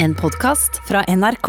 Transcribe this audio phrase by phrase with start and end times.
[0.00, 1.48] En podkast fra NRK.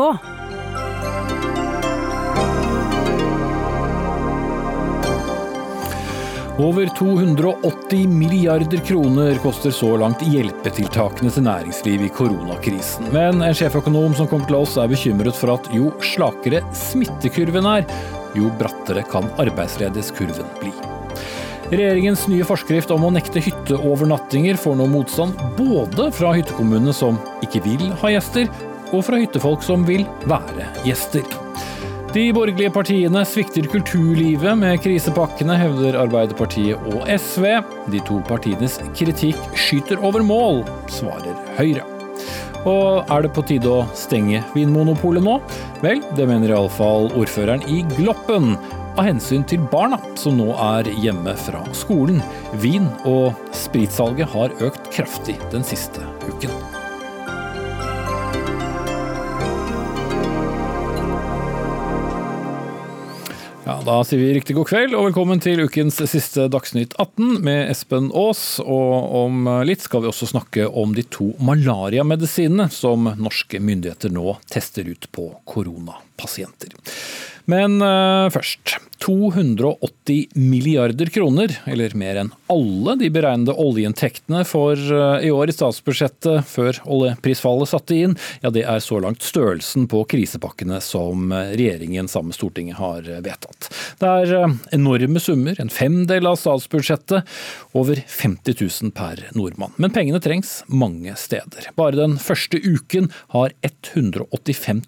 [6.58, 13.12] Over 280 milliarder kroner koster så langt hjelpetiltakene til næringsliv i koronakrisen.
[13.14, 17.86] Men en sjeføkonom som kom til oss er bekymret for at jo slakere smittekurven er,
[18.34, 20.74] jo brattere kan arbeidsledighetskurven bli.
[21.70, 27.62] Regjeringens nye forskrift om å nekte hytteovernattinger får nå motstand både fra hyttekommunene som ikke
[27.68, 28.50] vil ha gjester,
[28.90, 31.22] og fra hyttefolk som vil være gjester.
[32.10, 37.46] De borgerlige partiene svikter kulturlivet med krisepakkene, hevder Arbeiderpartiet og SV.
[37.94, 41.86] De to partienes kritikk skyter over mål, svarer Høyre.
[42.66, 45.38] Og er det på tide å stenge Vinmonopolet nå?
[45.86, 48.56] Vel, det mener iallfall ordføreren i Gloppen.
[49.00, 52.18] Av hensyn til barna som nå er hjemme fra skolen.
[52.60, 56.52] Vin- og spritsalget har økt kraftig den siste uken.
[63.64, 67.70] Ja, Da sier vi riktig god kveld og velkommen til ukens siste Dagsnytt 18 med
[67.72, 68.60] Espen Aas.
[68.60, 74.36] Og om litt skal vi også snakke om de to malariamedisinene som norske myndigheter nå
[74.52, 76.76] tester ut på koronapasienter.
[77.50, 78.89] Men uh, først.
[79.00, 85.56] 280 milliarder kroner, eller mer enn alle de beregnede oljeinntektene for uh, i år i
[85.56, 92.10] statsbudsjettet før oljeprisfallet satte inn, ja det er så langt størrelsen på krisepakkene som regjeringen
[92.12, 93.70] sammen med Stortinget har vedtatt.
[94.00, 97.26] Det er enorme summer, en femdel av statsbudsjettet,
[97.78, 99.74] over 50 000 per nordmann.
[99.78, 101.72] Men pengene trengs mange steder.
[101.80, 104.84] Bare den første uken har 185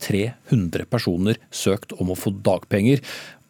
[0.00, 3.02] 300 personer søkt om å få dagpenger,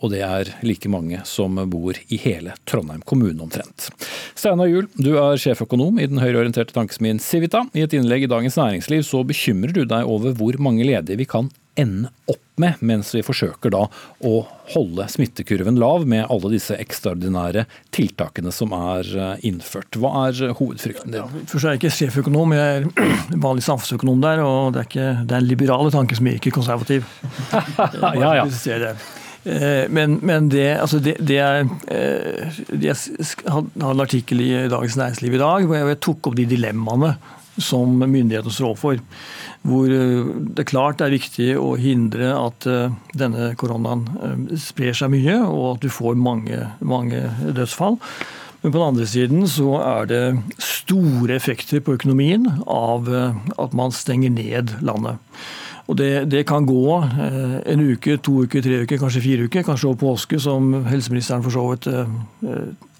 [0.06, 3.90] og det er like mange som bor i hele Trondheim kommune omtrent.
[4.38, 7.64] Steinar Juel, du er sjeføkonom i den høyreorienterte tankesmien Civita.
[7.74, 11.28] I et innlegg i Dagens Næringsliv så bekymrer du deg over hvor mange ledige vi
[11.28, 13.82] kan ende opp med, mens vi forsøker da
[14.24, 14.36] å
[14.72, 19.10] holde smittekurven lav med alle disse ekstraordinære tiltakene som er
[19.44, 19.98] innført.
[20.00, 21.20] Hva er hovedfrykten din?
[21.20, 22.88] Ja, først er jeg ikke sjeføkonom, jeg er
[23.47, 24.42] vanlig samfunnsøkonom der.
[24.47, 27.04] Og det er, ikke, det er en liberale tanke som er ikke konservativ.
[28.25, 28.97] ja, ja.
[29.46, 31.68] Men, men det, altså det, det er
[32.82, 32.96] Jeg
[33.46, 37.12] har en artikkel i Dagens Næringsliv i dag hvor jeg tok opp de dilemmaene
[37.62, 38.98] som myndighetene står overfor.
[39.66, 39.92] Hvor
[40.58, 42.66] det klart er viktig å hindre at
[43.16, 44.04] denne koronaen
[44.60, 47.96] sprer seg mye, og at du får mange, mange dødsfall.
[48.60, 50.22] Men på den andre siden så er det
[50.62, 55.22] store effekter på økonomien av at man stenger ned landet.
[55.86, 56.97] Og det, det, kan gå
[57.66, 59.66] en uke, to uker, tre uker, kanskje fire uker.
[59.66, 61.86] Kanskje over påske, som helseministeren for så vidt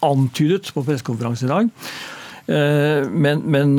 [0.07, 1.73] antydet på pressekonferansen i dag.
[3.11, 3.73] Men, men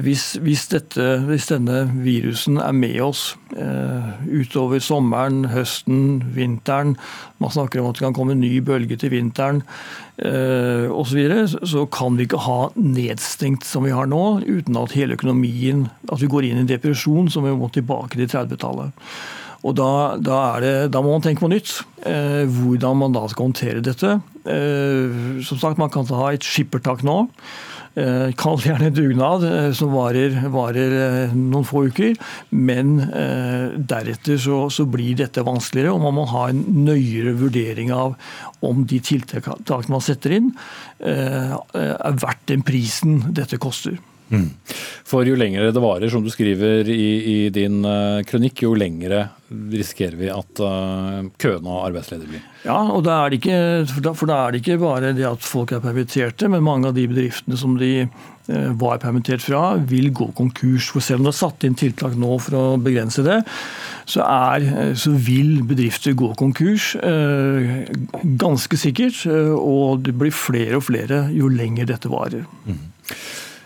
[0.00, 3.34] hvis, hvis, dette, hvis, denne virusen er med oss
[4.24, 6.96] utover sommeren, høsten, vinteren
[7.36, 9.60] Man snakker om at det kan komme en ny bølge til vinteren
[10.14, 11.08] osv.
[11.10, 15.16] Så, videre, så kan vi ikke ha nedstengt som vi har nå, uten at hele
[15.18, 18.94] økonomien At vi går inn i en depresjon som vi må tilbake til 30-tallet.
[19.64, 21.78] Og da, da, det, da, må man tenke på nytt.
[22.04, 24.18] Eh, hvordan man da skal håndtere dette.
[24.44, 27.24] Eh, som sagt, Man kan ha et skippertak nå.
[27.94, 29.44] Eh, Kall det gjerne dugnad
[29.78, 30.94] som varer, varer,
[31.34, 32.14] noen få uker.
[32.50, 37.92] Men eh, deretter så, så, blir dette vanskeligere, og man må ha en nøyere vurdering
[37.94, 38.16] av
[38.64, 40.50] om de tiltakene man setter inn,
[41.04, 43.98] eh, er verdt den prisen dette koster.
[44.32, 44.50] Mm.
[45.04, 49.26] For jo lengre det varer, som du skriver i, i din uh, kronikk, jo lengre
[49.52, 52.46] risikerer vi at uh, køene av arbeidsledige blir.
[52.64, 53.58] Ja, og da er det ikke,
[53.90, 56.88] for da, for da er det ikke bare det at folk er permitterte, men mange
[56.88, 60.88] av de bedriftene som de uh, var permittert fra, vil gå konkurs.
[60.96, 63.42] For selv om det er satt inn tiltak nå for å begrense det,
[64.08, 66.90] så, er, så vil bedrifter gå konkurs.
[68.40, 69.22] Ganske sikkert.
[69.56, 72.44] Og det blir flere og flere jo lenger dette varer.
[72.68, 72.82] Mm.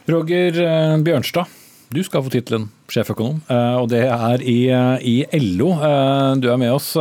[0.08, 0.56] Roger
[1.04, 1.44] Bjørnstad,
[1.92, 3.42] du skal få tittelen sjeføkonom,
[3.76, 4.70] og det er i,
[5.04, 5.74] i, LO.
[6.40, 6.94] Du er med oss.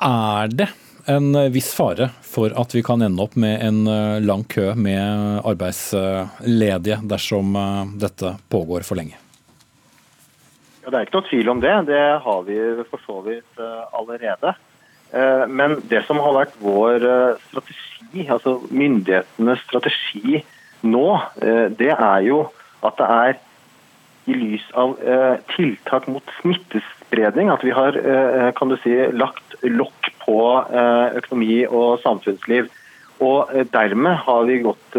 [0.00, 0.70] Er det
[1.12, 3.84] en viss fare for at vi kan ende opp med en
[4.24, 7.52] lang kø med arbeidsledige dersom
[8.00, 9.20] dette pågår for lenge?
[10.86, 11.76] Ja, det er ikke noe tvil om det.
[11.92, 14.56] Det har vi for så vidt allerede.
[15.52, 17.10] Men det som har vært vår
[17.50, 20.46] strategi, altså myndighetenes strategi
[20.88, 21.08] nå,
[21.78, 22.46] det er jo
[22.86, 23.36] at det er
[24.26, 24.96] i lys av
[25.52, 27.98] tiltak mot smittespredning at vi har
[28.58, 30.38] kan du si, lagt lokk på
[31.20, 32.66] økonomi og samfunnsliv.
[33.22, 34.98] Og dermed har vi gått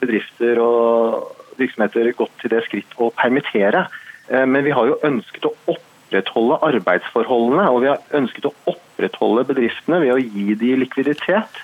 [0.00, 3.86] bedrifter og virksomheter gått til det skritt å permittere.
[4.30, 10.00] Men vi har jo ønsket å opprettholde arbeidsforholdene, og vi har ønsket å opprettholde bedriftene
[10.04, 11.60] ved å gi de likviditet.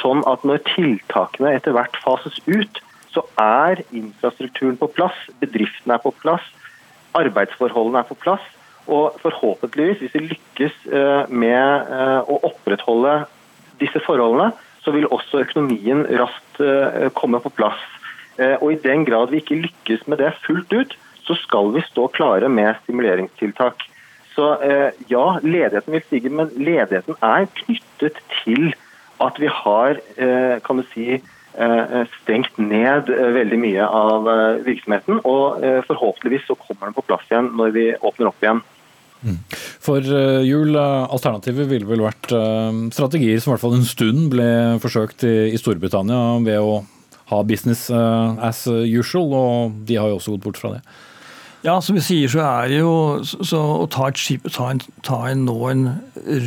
[0.00, 2.80] Sånn at når tiltakene etter hvert fases ut,
[3.10, 6.44] så er infrastrukturen på plass, bedriftene er på plass,
[7.18, 8.42] arbeidsforholdene er på plass.
[8.90, 13.20] Og forhåpentligvis, hvis vi lykkes eh, med eh, å opprettholde
[13.82, 17.80] disse forholdene, så vil også økonomien raskt eh, komme på plass.
[18.40, 20.94] Og i den grad vi ikke lykkes med det fullt ut,
[21.26, 23.82] så skal vi stå klare med stimuleringstiltak.
[24.32, 24.46] Så
[25.10, 28.70] ja, ledigheten vil stige, men ledigheten er knyttet til
[29.20, 30.00] at vi har
[30.64, 31.18] kan du si,
[32.20, 35.22] stengt ned eh, veldig mye av eh, virksomheten.
[35.28, 38.62] Og forhåpentligvis så kommer den på plass igjen når vi åpner opp igjen.
[39.20, 39.36] Mm.
[39.84, 40.00] For
[40.46, 42.30] jul, alternativet ville vel vært
[42.96, 44.46] strategier som i hvert fall en stund ble
[44.80, 46.78] forsøkt i Storbritannia ved å
[47.28, 50.80] ha business as usual, og de har jo også gått bort fra det.
[51.60, 52.92] Ja, som vi sier, så er det jo
[53.26, 55.82] så å ta, et skip, ta, en, ta en, nå en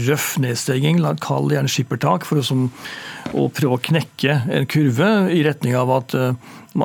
[0.07, 2.63] røff nedstenging, kall det gjerne skippertak, for å, som,
[3.30, 6.33] å, prøve å knekke en kurve i retning av at, eh,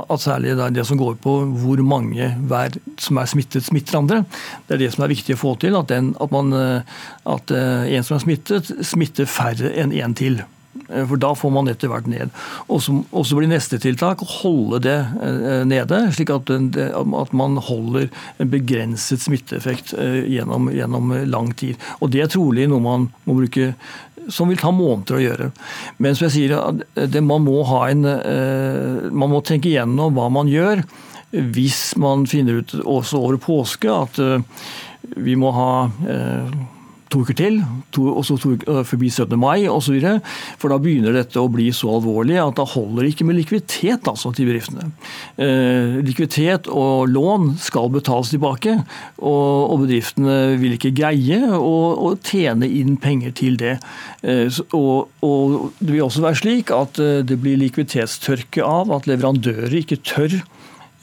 [0.03, 4.21] at særlig det, det som går på hvor mange hver som er smittet, smitter andre.
[4.69, 5.81] Det er det som er viktig å få til.
[5.81, 7.01] At, den, at, man, eh,
[7.33, 10.43] at eh, en som er smittet, smitter færre enn en til.
[10.89, 12.33] Eh, for da får man etter hvert ned.
[12.69, 18.09] Og så blir neste tiltak å holde det eh, nede, slik at, at man holder
[18.39, 21.81] en begrenset smitteeffekt eh, gjennom, gjennom, lang tid.
[22.01, 23.73] Og Det er trolig noe man må bruke
[24.29, 25.51] som vil ta måneder å gjøre.
[26.05, 26.57] Men som jeg sier,
[26.95, 30.83] det, man, må en, man må tenke igjennom hva man gjør
[31.33, 34.21] hvis man finner ut også over påske at
[35.17, 35.71] vi må ha
[37.13, 37.59] to uker til,
[38.03, 39.35] og så to uker forbi 17.
[39.41, 39.97] mai osv.
[40.61, 44.09] For da begynner dette å bli så alvorlig at da holder det ikke med likviditet
[44.11, 44.91] altså, til bedriftene.
[45.41, 48.77] Eh, likviditet og lån skal betales tilbake,
[49.19, 53.79] og, og bedriftene vil ikke greie å, tjene inn penger til det.
[54.27, 59.09] Eh, og, og det vil også være slik at eh, det blir likviditetstørke av at
[59.11, 60.41] leverandører ikke tør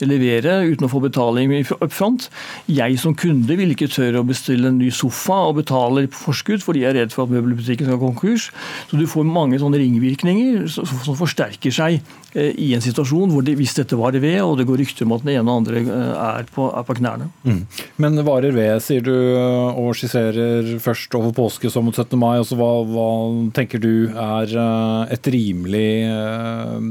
[0.04, 2.28] levere uten å få betaling up front.
[2.68, 6.64] Jeg som kunde vil ikke tørre å bestille en ny sofa og betale på forskudd
[6.64, 8.50] fordi jeg er redd for at møbelbutikken skal ha konkurs.
[8.90, 12.00] Så du får mange sånne ringvirkninger som forsterker seg
[12.36, 15.16] eh, i en situasjon hvor det, hvis dette varer ved, og det går rykter om
[15.16, 17.30] at den ene og andre eh, er på, er på knærne.
[17.46, 17.62] Mm.
[18.02, 22.18] Men varer ved, sier du, og skisserer først over påske som mot 17.
[22.20, 22.34] mai.
[22.36, 23.08] Altså, hva, hva
[23.56, 25.86] tenker du er eh, et rimelig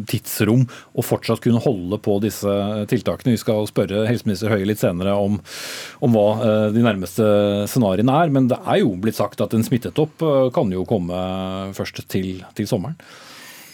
[0.10, 0.66] tidsrom
[0.96, 2.94] å fortsatt kunne holde på disse tiltakene?
[2.95, 3.36] Tiltakene.
[3.36, 5.38] Vi skal spørre helseminister Høie litt senere om,
[6.03, 7.27] om hva eh, de nærmeste
[7.71, 8.33] scenarioene er.
[8.33, 11.21] Men det er jo blitt sagt at en smittetopp eh, kan jo komme
[11.77, 12.97] først til, til sommeren.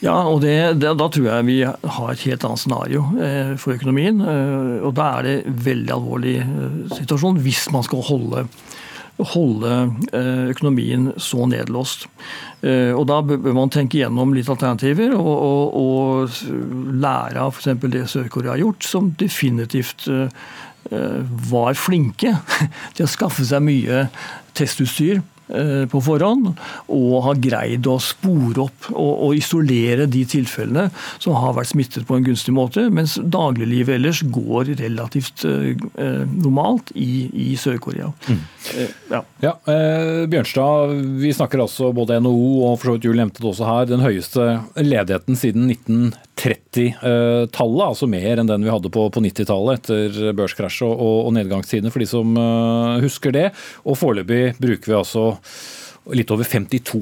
[0.01, 3.77] Ja, og det, det, da tror jeg vi har et helt annet scenario eh, for
[3.77, 4.21] økonomien.
[4.25, 8.47] Eh, og da er det en veldig alvorlig eh, situasjon hvis man skal holde
[9.21, 9.74] holde
[10.17, 12.07] eh, økonomien så nedlåst.
[12.62, 17.88] Eh, og Da bør man tenke gjennom litt alternativer og, og, og lære av f.eks.
[17.90, 20.30] det Sør-Korea har gjort, som definitivt eh,
[21.52, 22.36] var flinke
[22.96, 24.06] til å skaffe seg mye
[24.58, 25.31] testutstyr Eh,
[25.92, 26.51] på forhånd,
[26.92, 30.88] og har greid å spore opp og, og, isolere de tilfellene
[31.21, 36.92] som har vært smittet på en gunstig måte, mens dagliglivet ellers går relativt eh, normalt
[36.95, 38.12] i, i Sør-Korea.
[38.27, 38.42] Mm.
[38.75, 39.22] Eh, ja.
[39.43, 43.51] ja eh, Bjørnstad, vi snakker altså både NHO og for så vidt Jul nevnte det
[43.51, 45.72] også her, den høyeste ledigheten siden
[46.41, 51.38] 1930-tallet, altså mer enn den vi hadde på, på 90-tallet etter børskrasjet og, og, og
[51.38, 52.33] nedgangstidene, for de som
[53.03, 53.48] husker det.
[53.86, 55.29] Og foreløpig bruker vi altså
[56.10, 57.00] litt over 52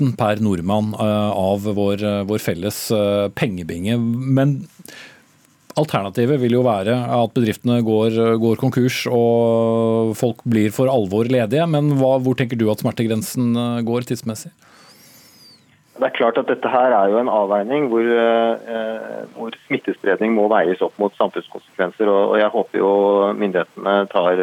[0.00, 3.98] 000 per nordmann eh, av vår, eh, vår felles eh, pengebinge.
[4.00, 4.62] Men
[5.78, 11.62] Alternativet vil jo være at bedriftene går, går, konkurs og folk blir for alvor ledige.
[11.70, 13.54] Men hva, hvor tenker du at smertegrensen
[13.86, 14.50] går tidsmessig?
[16.00, 18.06] Det er klart at Dette her er jo en avveining hvor,
[19.36, 22.08] hvor smittespredning må veies opp mot samfunnskonsekvenser.
[22.08, 22.92] og Jeg håper jo
[23.36, 24.40] myndighetene tar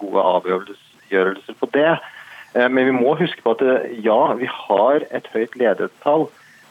[0.00, 1.90] gode avgjørelser på det.
[2.54, 6.28] Eh, men vi må huske på at eh, ja, vi har et høyt ledighetstall.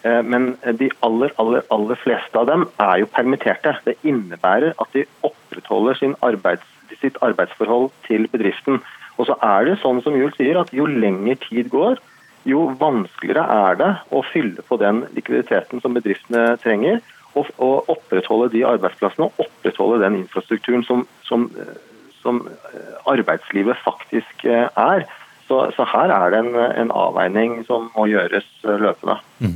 [0.08, 0.50] Eh, men
[0.82, 3.78] de aller, aller, aller fleste av dem er jo permitterte.
[3.86, 6.66] Det innebærer at de opprettholder arbeids,
[7.02, 8.82] sitt arbeidsforhold til bedriften.
[9.18, 12.00] Og så er det sånn som Jul sier, at jo lengre tid går,
[12.48, 17.02] jo vanskeligere er det å fylle på den likviditeten som bedriftene trenger.
[17.38, 21.46] Og, og opprettholde de arbeidsplassene og opprettholde den infrastrukturen som, som,
[22.24, 22.40] som
[23.06, 25.06] arbeidslivet faktisk er.
[25.48, 29.16] Så, så, her er det en, en, avveining som må gjøres løpende.
[29.40, 29.54] Mm.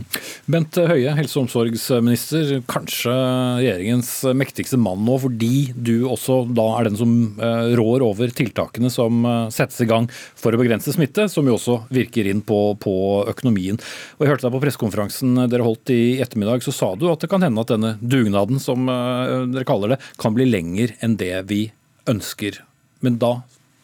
[0.53, 2.53] Bent Høie, helse- og omsorgsminister.
[2.71, 7.11] Kanskje regjeringens mektigste mann nå, fordi du også da er den som
[7.43, 11.57] eh, rår over tiltakene som eh, settes i gang for å begrense smitte, som jo
[11.59, 12.95] også virker inn på, på
[13.33, 13.79] økonomien.
[14.15, 17.31] Og jeg hørte deg På pressekonferansen dere holdt i ettermiddag, så sa du at det
[17.31, 21.35] kan hende at denne dugnaden, som eh, dere kaller det, kan bli lenger enn det
[21.51, 21.65] vi
[22.11, 22.63] ønsker.
[23.03, 23.41] Men da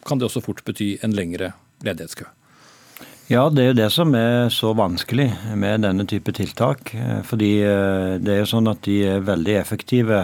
[0.08, 1.52] kan det også fort bety en lengre
[1.86, 2.26] ledighetskø?
[3.28, 5.28] Ja, det er jo det som er så vanskelig
[5.60, 6.94] med denne type tiltak.
[7.28, 10.22] Fordi eh, det er jo sånn at de er veldig effektive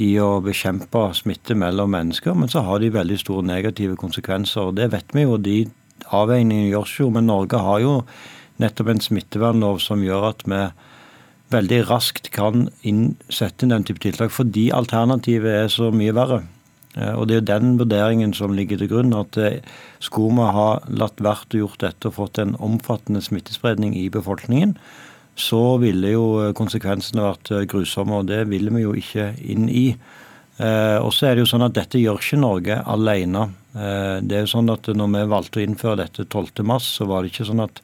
[0.00, 4.70] i å bekjempe smitte mellom mennesker, men så har de veldig store negative konsekvenser.
[4.78, 5.58] Det vet vi jo, de
[6.06, 7.10] avveiningene gjøres jo.
[7.12, 7.96] Men Norge har jo
[8.62, 10.62] nettopp en smittevernlov som gjør at vi
[11.50, 12.68] veldig raskt kan
[13.32, 16.44] sette inn den type tiltak, fordi alternativet er så mye verre.
[16.96, 19.14] Eh, og Det er jo den vurderingen som ligger til grunn.
[19.14, 19.60] at eh,
[20.00, 24.76] Skulle vi ha latt vært å gjort dette og fått en omfattende smittespredning i befolkningen,
[25.36, 29.94] så ville jo eh, konsekvensene vært grusomme, og det ville vi jo ikke inn i.
[30.60, 33.46] Og så er det jo sånn at Dette gjør ikke Norge alene.
[33.72, 37.30] Det er jo sånn at når vi valgte å innføre dette 12.3, så var det
[37.30, 37.80] ikke sånn at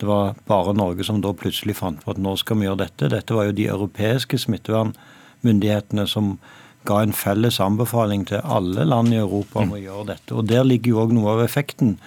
[0.00, 3.10] det var bare Norge som da plutselig fant på at nå skal vi gjøre dette.
[3.12, 6.38] Dette var jo de europeiske smittevernmyndighetene som
[6.88, 10.34] ga en felles anbefaling til alle land i Europa om å gjøre dette.
[10.36, 11.98] Og Der ligger jo òg noe av effekten.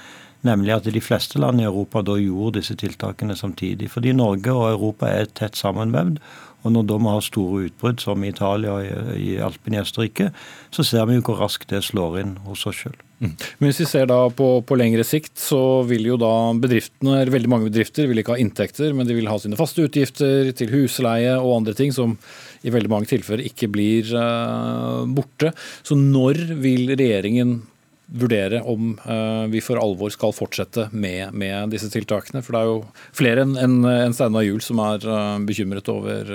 [0.45, 3.89] Nemlig at de fleste land i Europa da gjorde disse tiltakene samtidig.
[3.91, 6.21] Fordi Norge og Europa er tett sammenvevd.
[6.65, 10.31] Og når da vi har store utbrudd, som i Italia og i Alpen i Østerrike,
[10.73, 12.97] så ser vi jo hvor raskt det slår inn hos oss sjøl.
[13.17, 13.31] Mm.
[13.33, 17.33] Men hvis vi ser da på, på, lengre sikt, så vil jo da bedriftene, eller
[17.33, 20.73] veldig mange bedrifter vil ikke ha inntekter, men de vil ha sine faste utgifter til
[20.73, 22.17] husleie og andre ting som
[22.65, 25.53] i veldig mange tilfeller ikke blir uh, borte.
[25.83, 27.59] Så når vil regjeringen
[28.07, 32.41] vurdere om uh, vi for alvor skal fortsette med, med, disse tiltakene?
[32.45, 32.79] For det er jo
[33.17, 36.33] flere enn en, en Steinar Juel som er uh, bekymret over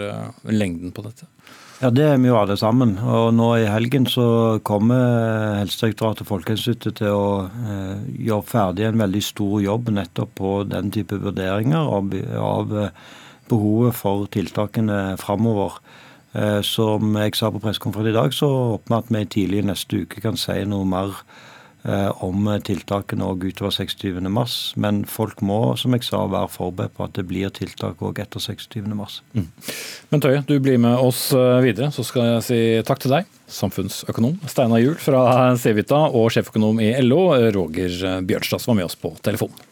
[0.53, 1.31] lengden på dette.
[1.83, 2.93] Ja, Det er vi jo alle sammen.
[3.03, 9.03] Og nå I helgen så kommer Helsedirektoratet og Folkehelseinstituttet til å eh, gjøre ferdig en
[9.03, 12.77] veldig stor jobb nettopp på den type vurderinger av, av
[13.51, 15.81] behovet for tiltakene framover.
[16.33, 20.05] Eh, som jeg sa på pressekonferansen i dag, så håper vi at vi tidlig neste
[20.05, 21.19] uke kan si noe mer
[21.85, 24.47] eh, om tiltakene òg utover 26.3.
[24.81, 28.41] Men folk må, som jeg sa, være forberedt på at det blir tiltak òg etter
[28.41, 29.19] 26.3.
[29.37, 29.51] Mm.
[30.13, 31.91] Men Tøye, du blir med oss eh, videre.
[31.93, 36.95] Så skal jeg si takk til deg, samfunnsøkonom Steinar Juel fra Civita og sjeføkonom i
[37.05, 39.72] LO, Roger Bjørnstad, som var med oss på telefonen.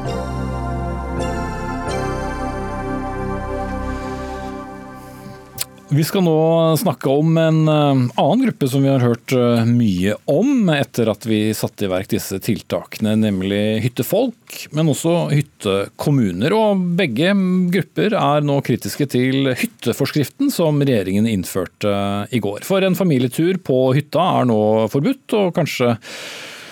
[5.91, 6.33] Vi skal nå
[6.79, 11.25] snakke om en eh, annen gruppe som vi har hørt eh, mye om etter at
[11.27, 16.55] vi satte i verk disse tiltakene, nemlig hyttefolk, men også hyttekommuner.
[16.55, 17.33] Og begge
[17.75, 21.91] grupper er nå kritiske til hytteforskriften som regjeringen innførte
[22.31, 22.63] i går.
[22.63, 24.61] For en familietur på hytta er nå
[24.95, 25.97] forbudt, og kanskje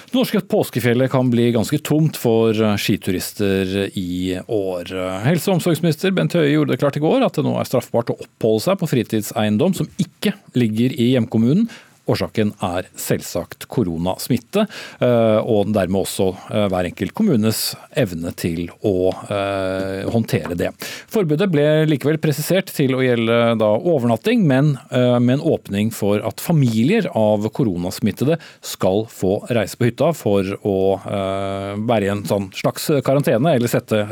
[0.10, 4.90] det norske påskefjellet kan bli ganske tomt for skiturister i år.
[5.26, 8.14] Helse- og omsorgsminister Bent Høie gjorde det klart i går at det nå er straffbart
[8.14, 11.70] å oppholde seg på fritidseiendom som ikke ligger i hjemkommunen,
[12.10, 14.66] Årsaken er selvsagt koronasmitte,
[15.04, 17.62] eh, og dermed også eh, hver enkelt kommunes
[18.00, 20.72] evne til å eh, håndtere det.
[21.12, 27.08] Forbudet ble likevel presisert til å gjelde overnatting, men med en åpning for at familier
[27.18, 33.56] av koronasmittede skal få reise på hytta for å være i en sånn slags karantene,
[33.56, 34.04] eller sette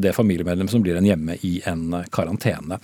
[0.00, 2.80] det familiemedlem som blir en hjemme i en karantene.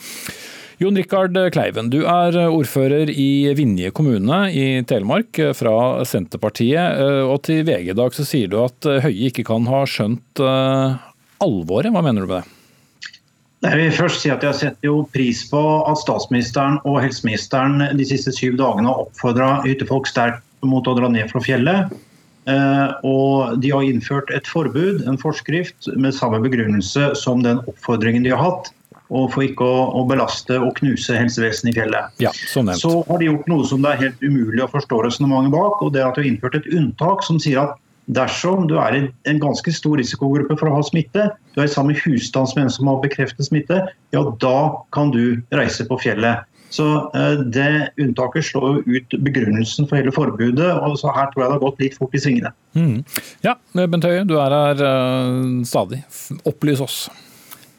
[0.78, 7.00] Jon Rikard Kleiven, du er ordfører i Vinje kommune i Telemark fra Senterpartiet.
[7.26, 10.94] Og til VG i dag så sier du at Høie ikke kan ha skjønt eh,
[11.42, 11.90] alvoret.
[11.90, 12.54] Hva mener du med det?
[13.66, 18.06] Jeg vil først si at jeg setter jo pris på at statsministeren og helseministeren de
[18.06, 21.90] siste syv dagene har oppfordra hyttefolk sterkt mot å dra ned fra fjellet.
[22.46, 28.22] Eh, og de har innført et forbud, en forskrift, med samme begrunnelse som den oppfordringen
[28.22, 28.70] de har hatt
[29.08, 32.14] og for ikke å, å, belaste og knuse helsevesenet i fjellet.
[32.22, 35.54] Ja, så, så, har de gjort noe som det er helt umulig å forstå resonnementet
[35.54, 37.78] bak, og det er at de har innført et unntak som sier at
[38.16, 41.94] dersom du er i en ganske stor risikogruppe for å ha smitte, du er sammen
[41.94, 43.82] med husstand som en som har bekreftet smitte,
[44.16, 44.58] ja da
[44.96, 46.46] kan du reise på fjellet.
[46.72, 46.84] Så
[47.16, 47.68] eh, Det
[48.00, 51.80] unntaket slår ut begrunnelsen for hele forbudet, og så her tror jeg det har gått
[51.84, 52.52] litt fort i svingene.
[52.76, 52.98] Mm.
[53.44, 56.02] Ja, Bent Høie, du er her uh, stadig.
[56.48, 57.06] Opplys oss.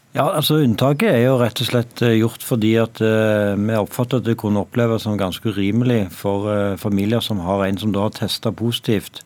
[0.10, 4.18] Ja, altså Unntaket er jo rett og slett eh, gjort fordi at uh, vi oppfatter
[4.18, 8.08] at det kunne oppleves som ganske urimelig for uh, familier som har en som da
[8.08, 9.22] har testa positivt,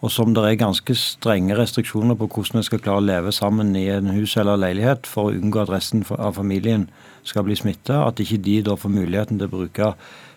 [0.00, 3.76] og som det er ganske strenge restriksjoner på hvordan vi skal klare å leve sammen
[3.76, 6.88] i en hus eller leilighet for å unngå at resten av familien
[7.28, 8.00] skal bli smitta.
[8.08, 9.92] At ikke de da får muligheten til å bruke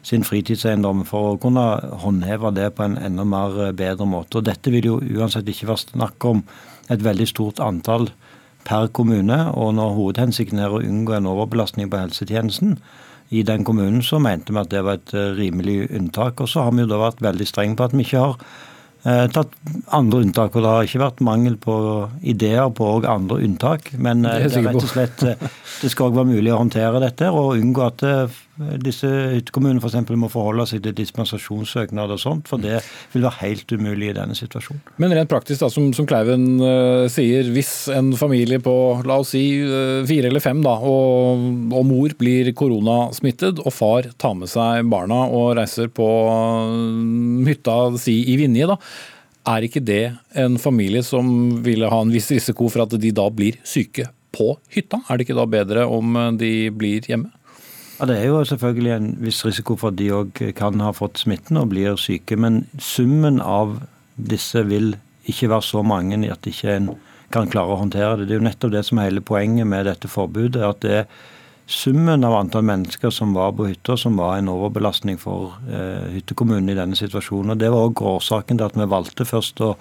[0.06, 1.64] sin fritidseiendom for å kunne
[2.04, 4.38] håndheve det på en enda mer bedre måte.
[4.38, 6.44] Og Dette vil jo uansett ikke være snakk om
[6.92, 8.12] et veldig stort antall
[8.66, 9.40] per kommune.
[9.54, 12.78] Og når hovedhensikten er å unngå en overbelastning på helsetjenesten
[13.34, 16.42] i den kommunen, så mente vi at det var et eh, rimelig unntak.
[16.42, 18.36] Og så har vi jo da vært veldig strenge på at vi ikke har
[19.06, 19.56] eh, tatt
[19.98, 20.56] andre unntak.
[20.56, 21.78] Og det har ikke vært mangel på
[22.22, 23.94] ideer på andre unntak.
[23.98, 27.04] Men eh, det, er rett og slett, eh, det skal òg være mulig å håndtere
[27.04, 28.06] dette og unngå at
[28.56, 30.12] disse hyttekommunene f.eks.
[30.16, 32.78] må forholde seg til dispensasjonssøknad og sånt, for det
[33.12, 34.80] vil være helt umulig i denne situasjonen.
[35.02, 38.76] Men rent praktisk, da, som, som Kleiven uh, sier, hvis en familie på
[39.08, 44.08] la oss si uh, fire eller fem da, og, og, mor blir koronasmittet, og far
[44.22, 48.80] tar med seg barna og reiser på uh, hytta si i Vinje, da,
[49.52, 50.04] er ikke det
[50.42, 51.28] en familie som
[51.66, 55.04] ville ha en viss risiko for at de da blir syke på hytta?
[55.10, 57.36] Er det ikke da bedre om de blir hjemme?
[58.00, 61.22] Ja, Det er jo selvfølgelig en viss risiko for at de òg kan ha fått
[61.22, 62.36] smitten og blir syke.
[62.36, 63.80] Men summen av
[64.16, 66.90] disse vil ikke være så mange at ikke en
[67.32, 68.28] kan klare å håndtere det.
[68.28, 70.62] Det er jo nettopp det som er hele poenget med dette forbudet.
[70.64, 71.08] At det er
[71.72, 76.70] summen av antall mennesker som var på hytta, som var en overbelastning for eh, hyttekommunen
[76.70, 77.56] i denne situasjonen.
[77.56, 79.74] Og Det var òg årsaken til at vi valgte først å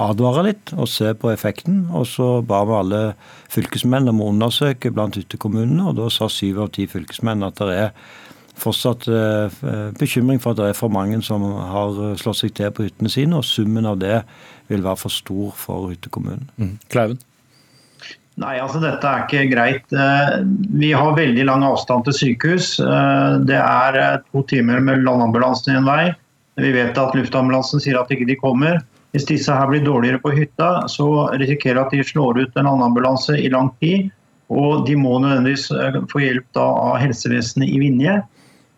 [0.00, 1.86] advare litt og se på effekten.
[1.92, 3.02] Og så ba vi alle
[3.52, 7.80] fylkesmenn om å undersøke blant hyttekommunene, og da sa syv av ti fylkesmenn at det
[7.86, 7.90] er
[8.62, 9.60] fortsatt eh,
[9.98, 13.38] bekymring for at det er for mange som har slått seg til på hyttene sine,
[13.38, 14.22] og summen av det
[14.70, 16.48] vil være for stor for hyttekommunen.
[16.60, 16.74] Mm.
[16.92, 17.20] Kleiven?
[18.40, 19.92] Nei, altså dette er ikke greit.
[19.92, 20.36] Eh,
[20.80, 22.74] vi har veldig lang avstand til sykehus.
[22.80, 26.04] Eh, det er to timer med landambulansen i en vei.
[26.60, 28.80] Vi vet at luftambulansen sier at ikke de kommer.
[29.12, 32.86] Hvis disse her blir dårligere på hytta, så risikerer at de slår ut en annen
[32.86, 34.08] ambulanse i lang tid.
[34.52, 38.18] Og de må nødvendigvis eh, få hjelp da av helsevesenet i Vinje.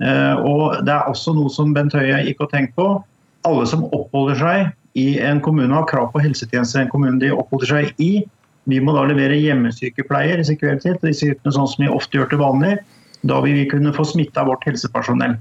[0.02, 2.88] Eh, og det er også noe som Bent Høie ikke har tenkt på.
[3.47, 7.32] Alle som oppholder seg i en kommune, har krav på helsetjenester i en kommune de
[7.34, 8.25] oppholder seg i.
[8.70, 12.30] Vi må da levere hjemmesykepleier i sikkerhetstid til disse hyttene, sånn som vi ofte gjør
[12.30, 12.76] til vanlig.
[13.28, 15.36] Da vil vi kunne få smitta vårt helsepersonell.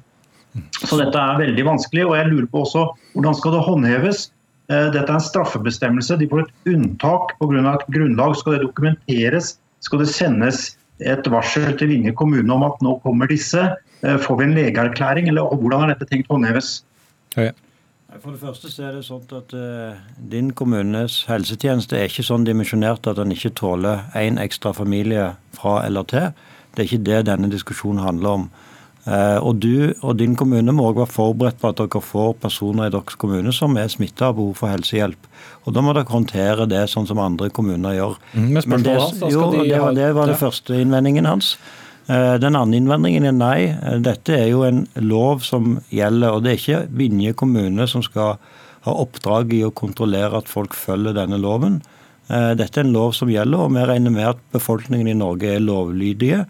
[0.84, 4.26] Så dette er veldig vanskelig, og jeg lurer på også hvordan skal det håndheves.
[4.72, 6.18] Eh, dette er en straffebestemmelse.
[6.20, 7.74] De får et unntak pga.
[7.74, 8.36] et grunnlag.
[8.36, 13.28] Skal det dokumenteres, skal det sendes et varsel til Vinje kommune om at nå kommer
[13.28, 13.76] disse.
[14.04, 16.84] Eh, får vi en legeerklæring, eller hvordan er dette tenkt håndheves?
[17.36, 17.52] Ja.
[18.22, 19.98] For det første så er det sånn at uh,
[20.30, 25.80] Din kommunes helsetjeneste er ikke sånn dimensjonert at den ikke tåler én ekstra familie fra
[25.88, 26.30] eller til.
[26.76, 28.46] Det er ikke det denne diskusjonen handler om.
[29.04, 32.88] Eh, og du og din kommune må også være forberedt på at dere får personer
[32.88, 35.30] i deres kommune som er smitta og behov for helsehjelp.
[35.68, 38.16] Og Da må dere håndtere det sånn som andre kommuner gjør.
[38.32, 38.96] Mm, men det,
[39.28, 41.58] jo, de det, var, det var det første innvendingen hans.
[42.08, 43.60] Eh, den andre innvendingen er nei.
[43.76, 48.06] Eh, dette er jo en lov som gjelder, og det er ikke Vinje kommune som
[48.06, 48.38] skal
[48.88, 51.82] ha oppdrag i å kontrollere at folk følger denne loven.
[52.24, 55.64] Dette er en lov som gjelder, og vi regner med at befolkningen i Norge er
[55.64, 56.46] lovlydige.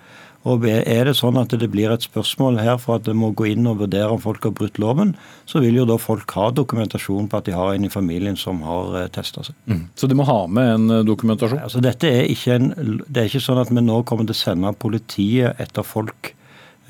[0.50, 3.48] Og Er det sånn at det blir et spørsmål her for at det må gå
[3.54, 5.16] inn og vurdere om folk har brutt loven,
[5.48, 8.60] så vil jo da folk ha dokumentasjon på at de har en i familien som
[8.68, 9.56] har eh, testa seg.
[9.72, 9.86] Mm.
[9.96, 11.64] Så de må ha med en eh, dokumentasjon?
[11.64, 12.72] Altså dette er ikke en,
[13.08, 16.34] det er ikke sånn at vi nå kommer til å sende politiet etter folk.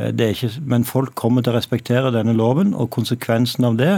[0.02, 3.92] Eh, ikke, men folk kommer til å respektere denne loven, og konsekvensen av det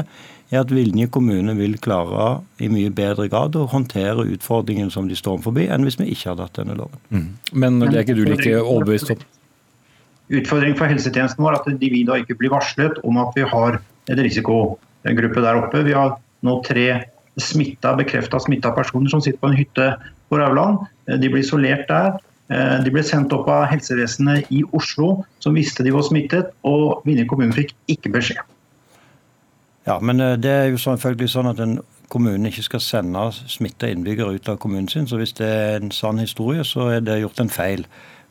[0.51, 5.15] er at Vilje kommune vil klare i mye bedre grad å håndtere utfordringen som de
[5.15, 6.99] står overfor, enn hvis vi ikke hadde hatt denne loven.
[7.07, 7.25] Mm.
[7.55, 9.25] Men det er ikke du like overbevist om?
[10.33, 13.79] Utfordringen for helsetjenesten vår at de vil da ikke blir varslet om at vi har
[14.09, 15.83] en risikogruppe der oppe.
[15.85, 16.87] Vi har nå tre
[17.41, 19.89] smitta, bekrefta smitta personer som sitter på en hytte
[20.29, 20.85] på Rauland.
[21.05, 22.15] De blir isolert der.
[22.85, 27.25] De ble sendt opp av helsevesenet i Oslo, som visste de var smittet, og Vinje
[27.29, 28.43] kommune fikk ikke beskjed.
[29.85, 31.77] Ja, men eh, det er jo selvfølgelig sånn at en
[32.09, 35.07] kommune ikke skal sende smitta innbyggere ut av kommunen sin.
[35.09, 37.85] Så hvis det er en sann historie, så er det gjort en feil.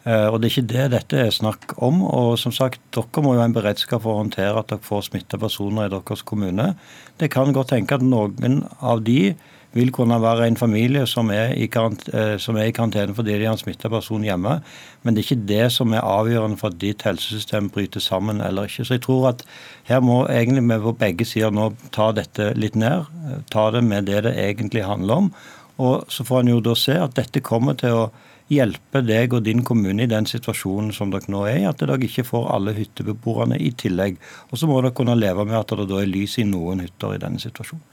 [0.04, 2.02] Eh, og Det er ikke det dette er snakk om.
[2.02, 5.08] og som sagt, Dere må jo ha en beredskap for å håndtere at dere får
[5.08, 6.76] smitta personer i deres kommune.
[7.18, 9.34] Det kan godt tenke at noen av de
[9.74, 13.88] vil kunne være en familie som er i, eh, karantene fordi de har en smitta
[13.90, 14.62] person hjemme.
[15.02, 18.66] Men det er ikke det som er avgjørende for at ditt helsesystem bryter sammen eller
[18.66, 18.84] ikke.
[18.84, 19.42] Så jeg tror at
[19.84, 23.06] her må egentlig vi på begge sider nå ta dette litt ned.
[23.50, 25.34] Ta det med det det egentlig handler om.
[25.78, 28.10] Og så får en jo da se at dette kommer til å
[28.52, 31.96] hjelpe deg og din kommune i den situasjonen som dere nå er i, at dere
[32.04, 34.20] ikke får alle hyttebeboerne i tillegg.
[34.50, 37.16] Og så må dere kunne leve med at det da er lys i noen hytter
[37.16, 37.90] i denne situasjonen.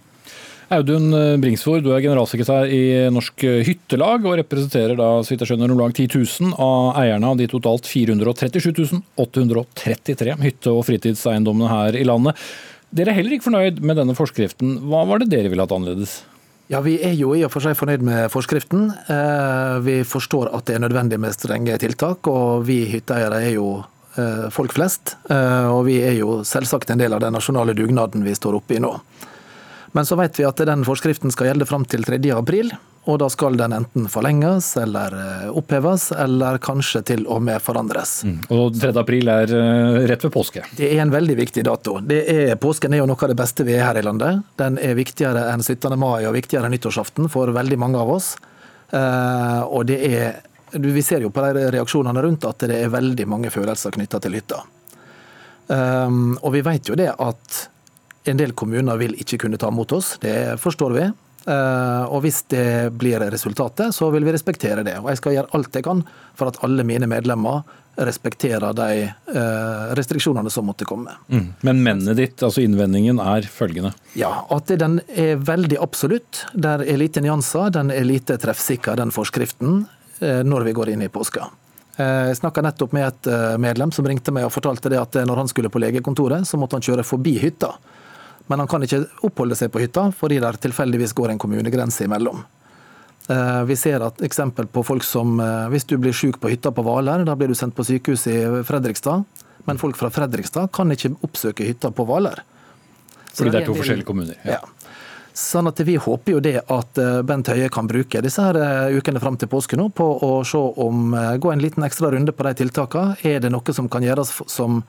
[0.72, 1.12] Audun
[1.44, 5.82] Bringsvor, du er generalsekretær i Norsk Hyttelag og representerer da, så vidt jeg skjønner, om
[5.82, 12.06] lag 10 000 av eierne av de totalt 437 833 hytte- og fritidseiendommene her i
[12.08, 12.40] landet.
[12.88, 14.78] Dere er heller ikke fornøyd med denne forskriften.
[14.88, 16.22] Hva var det dere ville hatt annerledes?
[16.72, 18.86] Ja, Vi er jo i og for seg fornøyd med forskriften.
[19.12, 23.82] Eh, vi forstår at det er nødvendig med strenge tiltak, og vi hytteeiere er jo
[24.16, 25.18] eh, folk flest.
[25.28, 28.78] Eh, og vi er jo selvsagt en del av den nasjonale dugnaden vi står oppe
[28.78, 28.94] i nå.
[29.92, 32.22] Men så vet vi at den forskriften skal gjelde fram til 3.
[32.36, 32.72] april.
[33.10, 38.20] Og da skal den enten forlenges eller eh, oppheves, eller kanskje til og med forandres.
[38.28, 38.36] Mm.
[38.54, 38.92] Og 3.
[39.02, 40.62] april er eh, rett ved påske?
[40.78, 41.98] Det er en veldig viktig dato.
[42.14, 44.46] Er, påsken er jo noe av det beste vi er her i landet.
[44.62, 45.98] Den er viktigere enn 17.
[45.98, 48.36] mai og viktigere enn nyttårsaften for veldig mange av oss.
[48.94, 50.32] Eh, og det er
[50.72, 54.38] Vi ser jo på de reaksjonene rundt at det er veldig mange følelser knytta til
[54.38, 54.62] hytta.
[55.68, 57.58] Og vi vet jo det at
[58.24, 61.10] en del kommuner vil ikke kunne ta mot oss, det forstår vi.
[61.46, 65.00] Eh, og hvis det blir resultatet, så vil vi respektere det.
[65.02, 66.04] Og jeg skal gjøre alt jeg kan
[66.38, 67.64] for at alle mine medlemmer
[68.02, 71.16] respekterer de eh, restriksjonene som måtte komme.
[71.34, 71.48] Mm.
[71.66, 73.94] Men mennet ditt, altså innvendingen, er følgende?
[74.18, 76.46] Ja, at den er veldig absolutt.
[76.54, 77.74] Der er lite nyanser.
[77.74, 79.84] Den er lite treffsikker, den forskriften,
[80.22, 81.50] eh, når vi går inn i påska.
[82.02, 83.28] Jeg snakka nettopp med et
[83.62, 86.80] medlem som ringte meg og fortalte det at når han skulle på legekontoret, så måtte
[86.80, 87.68] han kjøre forbi hytta.
[88.52, 92.42] Men han kan ikke oppholde seg på hytta fordi det tilfeldigvis går en kommunegrense imellom.
[93.32, 96.72] Eh, vi ser et eksempel på folk som eh, Hvis du blir syk på hytta
[96.74, 98.38] på Hvaler, da blir du sendt på sykehus i
[98.68, 99.24] Fredrikstad.
[99.70, 102.42] Men folk fra Fredrikstad kan ikke oppsøke hytta på Hvaler.
[103.32, 104.36] Fordi det er to forskjellige kommuner.
[104.44, 104.60] Ja.
[104.60, 104.96] ja.
[105.38, 109.22] Sånn at Vi håper jo det at eh, Bent Høie kan bruke disse her ukene
[109.24, 112.58] fram til påske nå på å se om, gå en liten ekstra runde på de
[112.66, 113.16] tiltakene.
[113.24, 114.82] Er det noe som kan gjøres som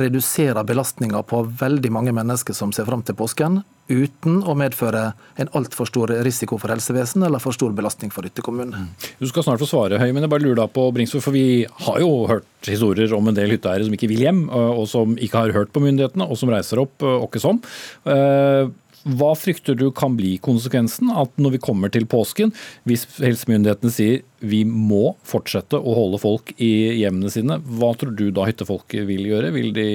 [0.00, 5.02] reduserer belastninga på veldig mange mennesker som ser fram til påsken, uten å medføre
[5.40, 8.86] en altfor stor risiko for helsevesenet eller for stor belastning for hyttekommunen.
[8.86, 9.10] Mm.
[9.20, 12.00] Du skal snart få svare, Høy, men jeg bare lurer på Bringsvor, for vi har
[12.00, 15.56] jo hørt historier om en del hytteeiere som ikke vil hjem, og som ikke har
[15.56, 17.60] hørt på myndighetene, og som reiser opp åkke som.
[18.08, 18.72] Eh,
[19.04, 22.54] hva frykter du kan bli konsekvensen at når vi kommer til påsken,
[22.88, 28.30] hvis helsemyndighetene sier vi må fortsette å holde folk i hjemmene sine, hva tror du
[28.34, 29.52] da hyttefolket vil gjøre?
[29.54, 29.88] Vil de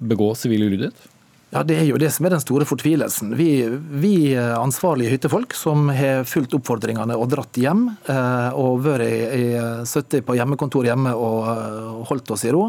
[0.00, 1.08] begå sivil ulydighet?
[1.50, 3.32] Ja, Det er jo det som er den store fortvilelsen.
[3.34, 3.66] Vi,
[3.98, 10.38] vi ansvarlige hyttefolk som har fulgt oppfordringene og dratt hjem, eh, og vært sittet på
[10.38, 12.68] hjemmekontor hjemme og eh, holdt oss i ro,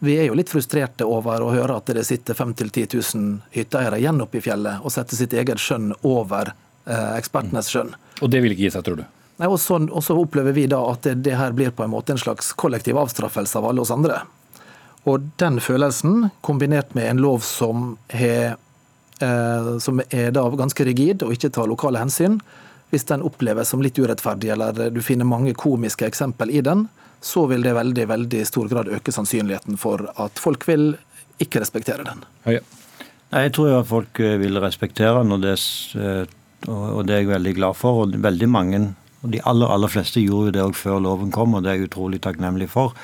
[0.00, 3.98] vi er jo litt frustrerte over å høre at det sitter 5 000-10 000 hytteeiere
[4.00, 7.92] igjen oppe i fjellet og setter sitt eget skjønn over eh, ekspertenes skjønn.
[8.24, 9.04] Og det vil ikke gi seg, tror du?
[9.40, 11.92] Nei, og så, og så opplever vi da at det, det, her blir på en
[11.92, 14.22] måte en slags kollektiv avstraffelse av alle oss andre.
[15.08, 18.34] Og den følelsen, kombinert med en lov som, he,
[19.20, 22.40] eh, som er da ganske rigid og ikke tar lokale hensyn,
[22.90, 26.88] hvis den oppleves som litt urettferdig, eller du finner mange komiske eksempel i den,
[27.20, 30.94] så vil det veldig veldig stor grad øke sannsynligheten for at folk vil
[31.40, 32.24] ikke respektere den.
[32.48, 32.60] Ja.
[33.30, 35.54] Jeg tror jo at folk eh, vil respektere den, og det,
[35.94, 36.24] eh,
[36.66, 38.02] og det er jeg veldig glad for.
[38.02, 38.80] og veldig mange,
[39.22, 41.90] og De aller aller fleste gjorde det òg før loven kom, og det er jeg
[41.90, 42.96] utrolig takknemlig for.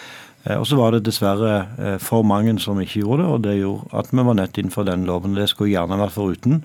[0.44, 4.02] Eh, og så var det dessverre for mange som ikke gjorde det, og det gjorde
[4.02, 5.38] at vi var nødt innenfor den loven.
[5.38, 6.62] Det skulle gjerne vært foruten.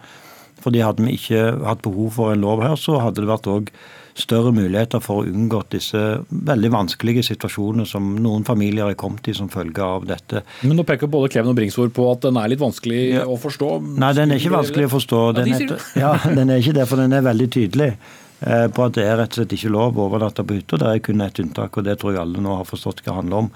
[0.62, 3.74] Fordi Hadde vi ikke hatt behov for en lov her, så hadde det vært også
[4.18, 9.36] større muligheter for å unngå disse veldig vanskelige situasjonene som noen familier er kommet i
[9.38, 10.44] som følge av dette.
[10.64, 13.28] Men nå peker både Kleven og Bringsvor på at den er litt vanskelig ja.
[13.28, 13.70] å forstå.
[14.02, 15.22] Nei, den er ikke vanskelig å forstå.
[15.40, 18.98] Den, er, ja, den er ikke det, for den er veldig tydelig eh, på at
[18.98, 20.82] det er rett og slett ikke lov å overnatte på hytta.
[20.82, 23.20] Det er kun ett unntak, og det tror jeg alle nå har forstått hva det
[23.22, 23.54] handler om.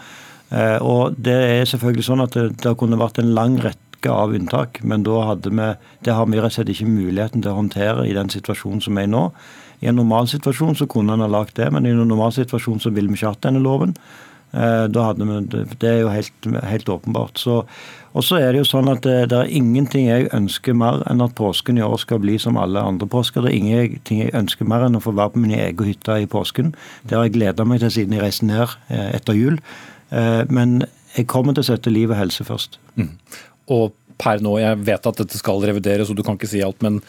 [0.53, 4.35] Eh, og det er selvfølgelig sånn at det, det kunne vært en lang rekke av
[4.37, 5.69] unntak, men da hadde vi,
[6.05, 8.99] det har vi rett og slett ikke muligheten til å håndtere i den situasjonen som
[9.01, 9.29] er i nå.
[9.85, 13.11] I en normalsituasjon så kunne han ha lagt det, men i en normalsituasjon så ville
[13.11, 13.93] vi ikke hatt denne loven.
[14.55, 17.37] Eh, da hadde vi, Det er jo helt, helt åpenbart.
[17.37, 17.59] Så,
[18.13, 21.21] og så er det jo sånn at det, det, er ingenting jeg ønsker mer enn
[21.21, 23.45] at påsken i år skal bli som alle andre påsker.
[23.45, 26.29] Det er ingenting jeg ønsker mer enn å få være på min egen hytte i
[26.31, 26.73] påsken.
[27.03, 29.61] Det har jeg gleda meg til siden jeg reiste ned eh, etter jul.
[30.09, 30.81] Eh, men
[31.13, 32.79] jeg kommer til å sette liv og helse først.
[32.97, 33.13] Mm.
[33.75, 36.79] Og per nå, jeg vet at dette skal revideres, og du kan ikke si alt,
[36.85, 37.03] men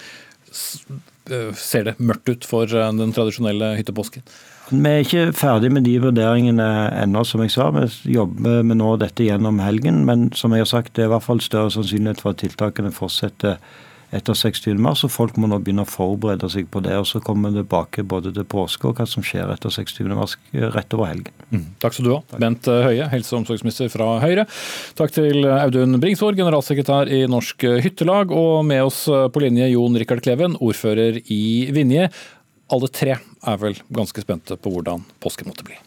[0.51, 1.16] Eh,
[1.59, 4.25] ser det mørkt ut for eh, den tradisjonelle hyttepåsken?
[4.71, 6.67] Vi er ikke ferdig med de vurderingene
[7.05, 7.69] ennå, som jeg sa.
[7.75, 10.03] Vi jobber med nå dette gjennom helgen.
[10.09, 12.91] Men som jeg har sagt, det er i hvert fall større sannsynlighet for at tiltakene
[12.95, 13.61] fortsetter
[14.15, 14.77] etter 60.
[14.83, 16.95] mars, og folk må nå begynne å forberede seg på det.
[16.99, 20.07] og Så kommer vi tilbake både til påske og hva som skjer etter 26.
[20.15, 21.35] mars rett over helgen.
[21.51, 21.65] Mm.
[21.83, 24.47] Takk skal du ha, Bent Høie, helse- og omsorgsminister fra Høyre.
[24.99, 30.25] Takk til Audun Bringsvåg, generalsekretær i Norsk Hyttelag, og med oss på linje Jon Rikard
[30.27, 32.11] Kleven, ordfører i Vinje.
[32.73, 35.79] Alle tre er vel ganske spente på hvordan påsken måtte bli.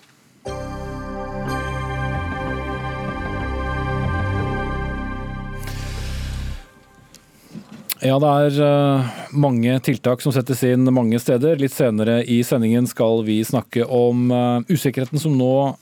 [8.00, 11.58] Ja, det er eh, mange tiltak som settes inn mange steder.
[11.60, 15.76] Litt senere i sendingen skal vi snakke om eh, usikkerheten som nå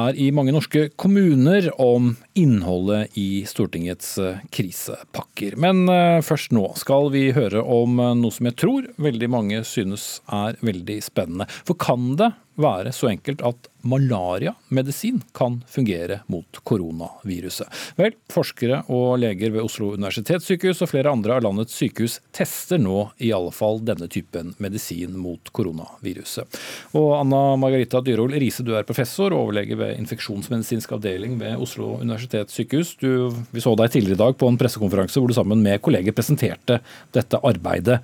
[0.00, 5.58] er i mange norske kommuner om innholdet i Stortingets eh, krisepakker.
[5.60, 5.84] Men
[6.24, 10.96] først nå skal vi høre om noe som jeg tror veldig mange synes er veldig
[11.04, 11.50] spennende.
[11.68, 17.68] For kan det være så enkelt at malariamedisin kan fungere mot koronaviruset.
[17.98, 23.10] Vel, forskere og leger ved Oslo universitetssykehus og flere andre av landets sykehus tester nå
[23.18, 26.60] i alle fall denne typen medisin mot koronaviruset.
[26.98, 31.96] Og Anna Margarita Dyrhol Riise, du er professor og overlege ved infeksjonsmedisinsk avdeling ved Oslo
[32.00, 32.96] universitetssykehus.
[33.00, 33.10] Du,
[33.50, 36.80] vi så deg tidligere i dag på en pressekonferanse hvor du sammen med kolleger presenterte
[37.14, 38.00] dette arbeidet.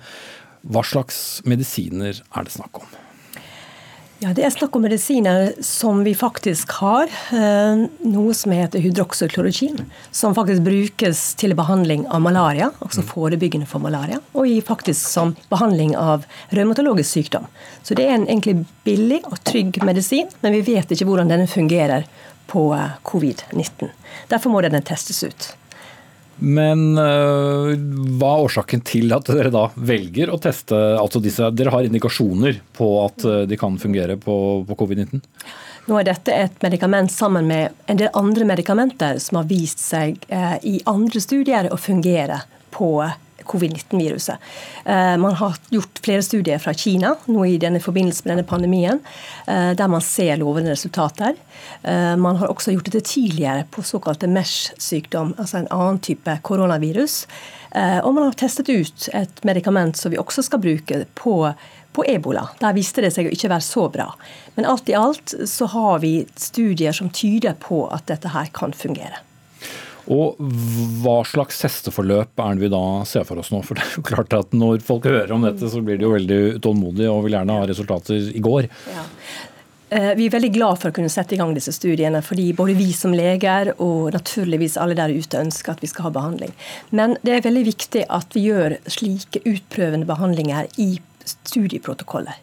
[0.67, 2.95] Hva slags medisiner er det snakk om?
[4.19, 7.05] Ja, Det er snakk om medisiner som vi faktisk har.
[7.29, 13.07] Eh, noe som heter hydroksyklorogin, Som faktisk brukes til behandling av malaria, altså mm.
[13.07, 14.17] forebyggende for malaria.
[14.33, 17.45] Og faktisk som behandling av revmatologisk sykdom.
[17.83, 21.47] Så det er en egentlig billig og trygg medisin, men vi vet ikke hvordan denne
[21.47, 22.09] fungerer
[22.49, 23.93] på eh, covid-19.
[24.33, 25.51] Derfor må denne testes ut.
[26.39, 27.73] Men uh,
[28.19, 32.59] hva er årsaken til at dere da velger å teste altså disse Dere har indikasjoner
[32.77, 34.35] på at uh, de kan fungere på,
[34.67, 35.23] på covid-19?
[35.87, 40.19] Nå er dette et medikament sammen med en del andre medikamenter som har vist seg
[40.29, 42.43] uh, i andre studier å fungere
[42.75, 42.91] på
[43.47, 44.37] covid-19-viruset.
[44.85, 48.99] Eh, man har gjort flere studier fra Kina nå i denne forbindelse med denne pandemien,
[49.47, 51.35] eh, der man ser lovende resultater.
[51.83, 57.25] Eh, man har også gjort dette tidligere på såkalte MESH-sykdom, altså en annen type koronavirus.
[57.77, 61.35] Og man har testet ut et medikament som vi også skal bruke på
[61.97, 62.43] på ebola.
[62.61, 64.11] Der viste det seg å ikke være så bra.
[64.55, 68.75] Men alt i alt så har vi studier som tyder på at dette her kan
[68.77, 69.23] fungere.
[70.13, 70.39] Og
[71.01, 73.59] hva slags testeforløp er det vi da ser for oss nå?
[73.65, 76.15] For det er jo klart at når folk hører om dette, så blir de jo
[76.15, 78.69] veldig utålmodige og vil gjerne ha resultater i går.
[78.93, 79.05] Ja.
[79.89, 82.75] Eh, vi er veldig glad for å kunne sette i gang disse studiene, fordi både
[82.75, 86.51] vi som leger og naturligvis alle der ute ønsker at vi skal ha behandling.
[86.91, 92.35] Men det er veldig viktig at vi gjør slike utprøvende behandlinger i studieprotokoller.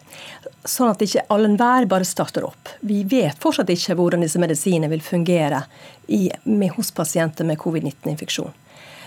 [0.64, 2.70] Sånn at ikke all enhver bare starter opp.
[2.81, 5.64] Vi vet fortsatt ikke hvordan disse medisinene vil fungere
[6.07, 8.55] i, med, hos pasienter med covid-19-infeksjon.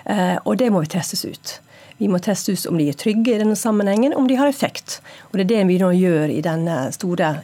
[0.05, 1.55] Eh, og det må vi testes ut.
[1.97, 4.99] Vi må teste ut om de er trygge i denne sammenhengen, om de har effekt.
[5.31, 7.39] Og Det er det vi nå gjør i denne store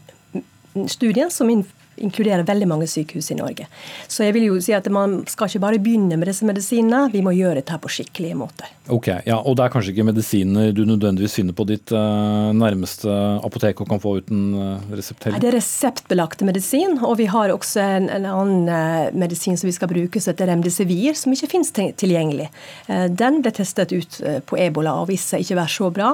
[0.90, 1.50] studien som
[1.98, 3.68] inkluderer veldig mange sykehus i Norge.
[4.08, 7.24] Så jeg vil jo si at man skal ikke bare begynne med disse medisinene, vi
[7.26, 8.72] må gjøre dette på skikkelige måter.
[8.92, 13.08] Ok, ja, Og det er kanskje ikke medisiner du nødvendigvis finner på ditt uh, nærmeste
[13.46, 15.40] apotek og kan få uten uh, resept heller?
[15.40, 19.76] Det er reseptbelagte medisin, og vi har også en, en annen uh, medisin som vi
[19.76, 22.50] skal bruke, som heter Remdesivir, som ikke finnes tilgjengelig.
[23.14, 24.18] Den ble testet ut
[24.50, 26.10] på ebola og viste seg ikke være så bra.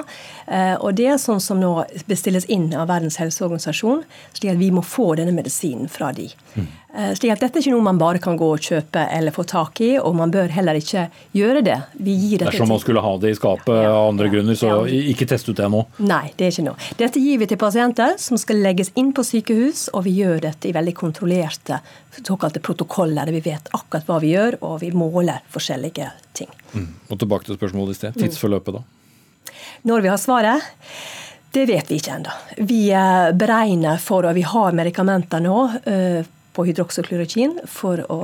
[0.80, 1.72] Og det er sånn som nå
[2.08, 4.04] bestilles inn av Verdens helseorganisasjon,
[4.36, 6.28] slik at vi må få denne medisinen fra de.
[6.54, 6.68] Mm.
[7.14, 9.78] Slik at Dette er ikke noe man bare kan gå og kjøpe eller få tak
[9.84, 11.04] i, og man bør heller ikke
[11.36, 11.76] gjøre det.
[12.02, 13.92] Vi gir dette Dersom man skulle ha det i skapet ja.
[13.94, 15.02] av andre grunner, så ja.
[15.12, 15.84] ikke test ut det nå?
[16.02, 16.90] Nei, det er ikke noe.
[16.98, 20.70] Dette gir vi til pasienter som skal legges inn på sykehus, og vi gjør dette
[20.70, 21.78] i veldig kontrollerte
[22.26, 26.50] såkalte protokoller der vi vet akkurat hva vi gjør, og vi måler forskjellige ting.
[26.74, 26.88] Mm.
[27.08, 28.18] Og Tilbake til spørsmålet i sted.
[28.18, 29.54] Tidsforløpet, da?
[29.86, 30.70] Når vi har svaret?
[31.52, 32.32] Det vet vi ikke ennå.
[32.56, 36.20] Vi eh, beregner for, og vi har medikamenter nå eh,
[36.54, 38.18] på hydroksyklorokin for å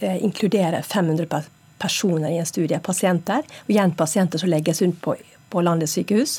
[0.00, 1.28] eh, inkludere 500
[1.82, 3.46] personer i en studie, pasienter.
[3.66, 5.14] Og igjen pasienter som legges rundt på,
[5.50, 6.36] på landets sykehus.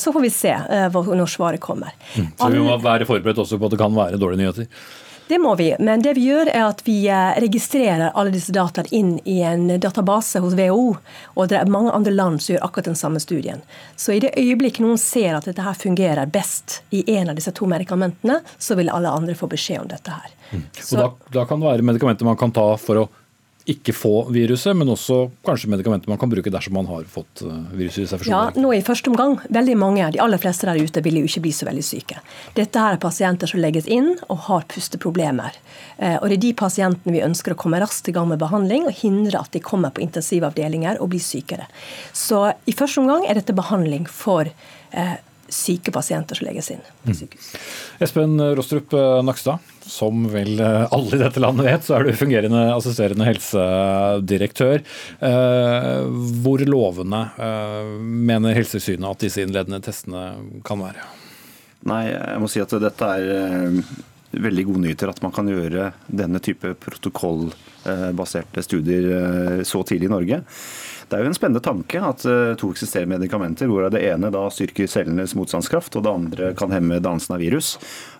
[0.00, 1.92] Så får vi se når svaret kommer.
[2.16, 2.30] Mm.
[2.38, 4.70] Så vi må være forberedt også på at det kan være dårlige nyheter?
[5.26, 8.90] Det må vi, men det vi gjør er at vi eh, registrerer alle disse dataene
[8.92, 10.96] inn i en database hos WHO.
[11.34, 13.62] Og det er mange andre land som gjør akkurat den samme studien.
[13.96, 17.54] Så i det øyeblikket noen ser at dette her fungerer best i en av disse
[17.56, 20.36] to medikamentene, så vil alle andre få beskjed om dette her.
[20.52, 20.64] Mm.
[20.76, 23.08] Så, da, da, kan det være medikamenter man kan ta for å
[23.64, 27.62] ikke få viruset, men også kanskje medikamenter man kan bruke dersom man har fått eh,
[27.72, 28.26] viruset i seg.
[28.28, 31.46] Ja, nå i første omgang, veldig mange, de aller fleste der ute vil jo ikke
[31.46, 32.20] bli så veldig syke.
[32.58, 35.56] Dette her er pasienter som legges inn og har pusteproblemer.
[35.96, 38.84] Eh, Og det er de pasientene vi ønsker å komme raskt i gang med behandling
[38.90, 41.64] og hindre at de kommer på intensivavdelinger og blir sykere.
[42.12, 45.16] Så i første omgang er dette behandling for eh,
[45.54, 47.48] syke pasienter som legges inn på sykehus.
[48.02, 52.14] Espen Rostrup eh, Nakstad, som vel eh, alle i dette landet vet, så er du
[52.18, 54.82] fungerende assisterende helsedirektør.
[55.28, 56.00] Eh,
[56.44, 57.92] Hvor lovende eh,
[58.32, 60.24] mener Helsetilsynet at disse innledende testene
[60.66, 61.04] kan være?
[61.84, 63.74] Nei, jeg må si at dette er
[64.34, 70.38] veldig gode nyheter at man kan gjøre denne type protokollbaserte studier så tidlig i Norge.
[71.14, 74.48] Det er jo en spennende tanke at eh, to eksisterende medikamenter, hvorav det ene da
[74.50, 77.76] styrker cellenes motstandskraft, og det andre kan hemme dannelsen av virus,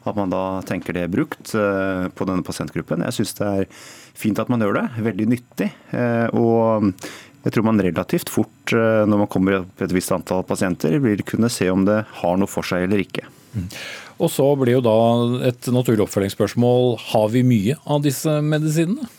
[0.06, 3.02] at man da tenker det er brukt eh, på denne pasientgruppen.
[3.02, 3.66] Jeg syns det er
[4.14, 4.84] fint at man gjør det.
[5.08, 5.68] Veldig nyttig.
[5.90, 6.86] eh, Og
[7.42, 11.50] jeg tror man relativt fort, når man kommer opp et visst antall pasienter, vil kunne
[11.50, 13.26] se om det har noe for seg eller ikke.
[14.22, 14.94] Og så blir jo da
[15.50, 19.10] et naturlig oppfølgingsspørsmål har vi mye av disse medisinene?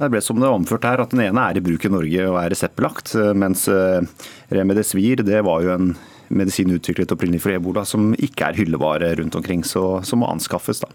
[0.00, 2.28] Det ble som det var omført her, at den ene er i bruk i Norge
[2.30, 4.00] og er reseptbelagt, mens eh,
[4.48, 5.92] Remedesvir det var jo en
[6.30, 10.80] medisin utviklet opprinnelig for ebola som ikke er hyllevare rundt omkring, så, som må anskaffes.
[10.84, 10.90] da.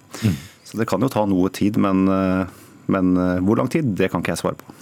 [0.66, 2.46] Så det kan jo ta noe tid, men, eh,
[2.92, 4.78] men eh, hvor lang tid, det kan ikke jeg svare på.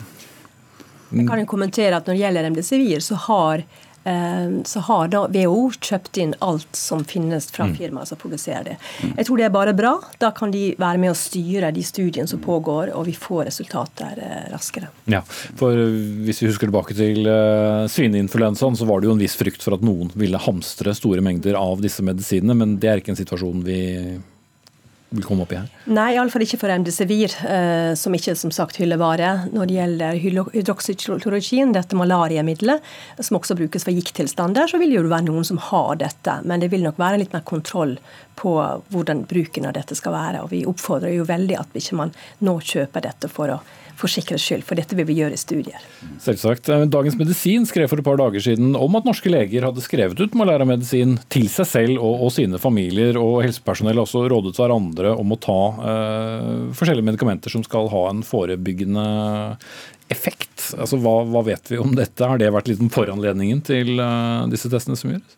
[1.13, 5.21] Jeg kan jo kommentere at Når det gjelder remdesivir, så har, eh, så har da
[5.31, 8.75] WHO kjøpt inn alt som finnes fra firmaer som produserer det.
[9.17, 9.93] Jeg tror det er bare bra.
[10.19, 14.19] Da kan de være med å styre de studiene som pågår, og vi får resultater
[14.19, 14.91] eh, raskere.
[15.11, 15.23] Ja,
[15.59, 15.77] for
[16.23, 19.77] Hvis vi husker tilbake til uh, svineinfluensaen, så var det jo en viss frykt for
[19.77, 23.65] at noen ville hamstre store mengder av disse medisinene, men det er ikke en situasjon
[23.65, 23.81] vi
[25.13, 25.69] vil komme opp i her.
[25.93, 29.31] Nei, iallfall ikke for remdesivir, eh, som ikke som sagt hyllevare.
[29.53, 32.81] Når det gjelder hydroksyklorogin, dette malariamiddelet,
[33.19, 36.39] som også brukes for gikttilstander, så vil det jo være noen som har dette.
[36.43, 37.97] Men det vil nok være litt mer kontroll
[38.39, 38.55] på
[38.93, 40.43] hvordan bruken av dette skal være.
[40.43, 43.61] Og vi oppfordrer jo veldig at ikke man nå kjøper dette for å
[43.99, 45.85] for sikkerhets skyld, for dette vil vi gjøre i studier.
[46.23, 46.69] Selvsagt.
[46.73, 50.19] Eh, Dagens Medisin skrev for et par dager siden om at norske leger hadde skrevet
[50.19, 55.35] ut malariamedisin til seg selv og, og sine familier, og helsepersonell også rådet hverandre om
[55.35, 55.59] å ta
[55.93, 59.05] eh, forskjellige medikamenter som skal ha en forebyggende
[60.13, 60.71] effekt.
[60.77, 62.25] Altså, hva, hva vet vi om dette?
[62.27, 65.37] Har det vært liksom foranledningen til eh, disse testene som gjøres?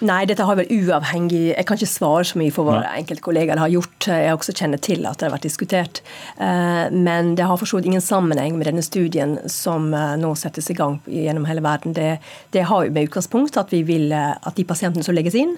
[0.00, 3.60] Nei, dette har vel uavhengig Jeg kan ikke svare så mye for hva enkelte kollegaer
[3.60, 4.06] har gjort.
[4.08, 6.00] Jeg også kjenner til at det har vært diskutert.
[6.40, 10.32] Eh, Men det har for så vidt ingen sammenheng med denne studien som eh, nå
[10.40, 11.92] settes i gang gjennom hele verden.
[11.96, 12.16] Det,
[12.56, 15.56] det har jo med utgangspunkt at vi vil eh, at de pasientene som legges inn,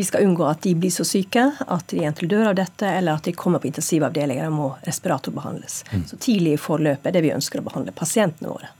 [0.00, 3.20] vi skal unngå at de blir så syke at de enten dør av dette, eller
[3.20, 5.82] at de kommer på intensivavdelinger og må respiratorbehandles.
[6.08, 8.72] Så tidlig i forløpet er det vi ønsker å behandle pasientene våre.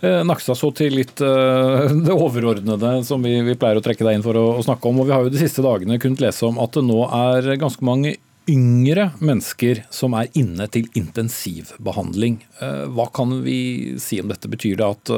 [0.00, 4.18] Eh, Nakstad, så til litt eh, det overordnede som vi, vi pleier å trekke deg
[4.18, 5.02] inn for å, å snakke om.
[5.02, 7.84] og Vi har jo de siste dagene kunnet lese om at det nå er ganske
[7.86, 8.16] mange
[8.48, 12.38] yngre mennesker som er inne til intensivbehandling.
[12.64, 13.60] Eh, Hva kan vi
[14.00, 14.48] si om dette?
[14.48, 15.12] Betyr det at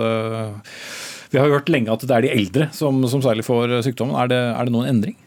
[1.31, 4.17] Vi har jo hørt lenge at det er de eldre som, som særlig får sykdommen.
[4.19, 5.19] Er det, er det noen endring?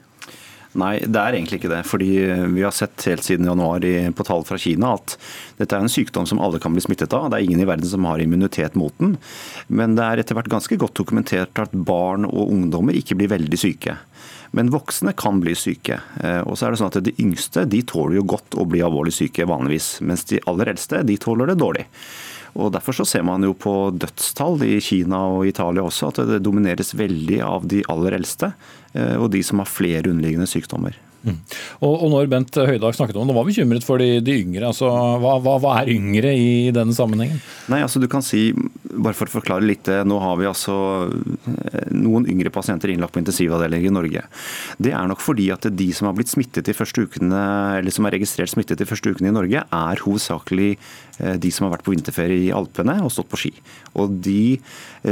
[0.79, 1.83] Nei, det er egentlig ikke det.
[1.85, 2.09] fordi
[2.55, 3.83] Vi har sett helt siden januar
[4.17, 5.17] på tall fra Kina at
[5.59, 7.29] dette er en sykdom som alle kan bli smittet av.
[7.29, 9.17] Det er ingen i verden som har immunitet mot den.
[9.67, 13.59] Men det er etter hvert ganske godt dokumentert at barn og ungdommer ikke blir veldig
[13.59, 13.99] syke.
[14.53, 15.99] Men voksne kan bli syke.
[16.21, 18.81] Eh, Og så er det sånn at De yngste de tåler jo godt å bli
[18.85, 21.87] alvorlig syke vanligvis, mens de aller eldste de tåler det dårlig.
[22.55, 26.43] Og Derfor så ser man jo på dødstall i Kina og Italia også at det
[26.45, 28.53] domineres veldig av de aller eldste
[28.93, 30.97] og de som har flere underliggende sykdommer.
[31.23, 34.67] Og, og når Bent Høydag snakket om det, var bekymret for de, de yngre.
[34.69, 34.89] altså
[35.23, 37.39] hva, hva, hva er yngre i denne sammenhengen?
[37.71, 38.49] Nei, altså du kan si,
[39.01, 40.75] bare for å forklare litt, eh, nå har vi altså
[41.09, 44.23] eh, noen yngre pasienter innlagt på intensivavdeling i Norge.
[44.77, 47.43] Det er nok fordi at de som har blitt smittet de første ukene,
[47.79, 51.67] eller som er registrert smittet de første ukene i Norge, er hovedsakelig eh, de som
[51.67, 53.53] har vært på vinterferie i Alpene og stått på ski.
[53.99, 54.59] Og de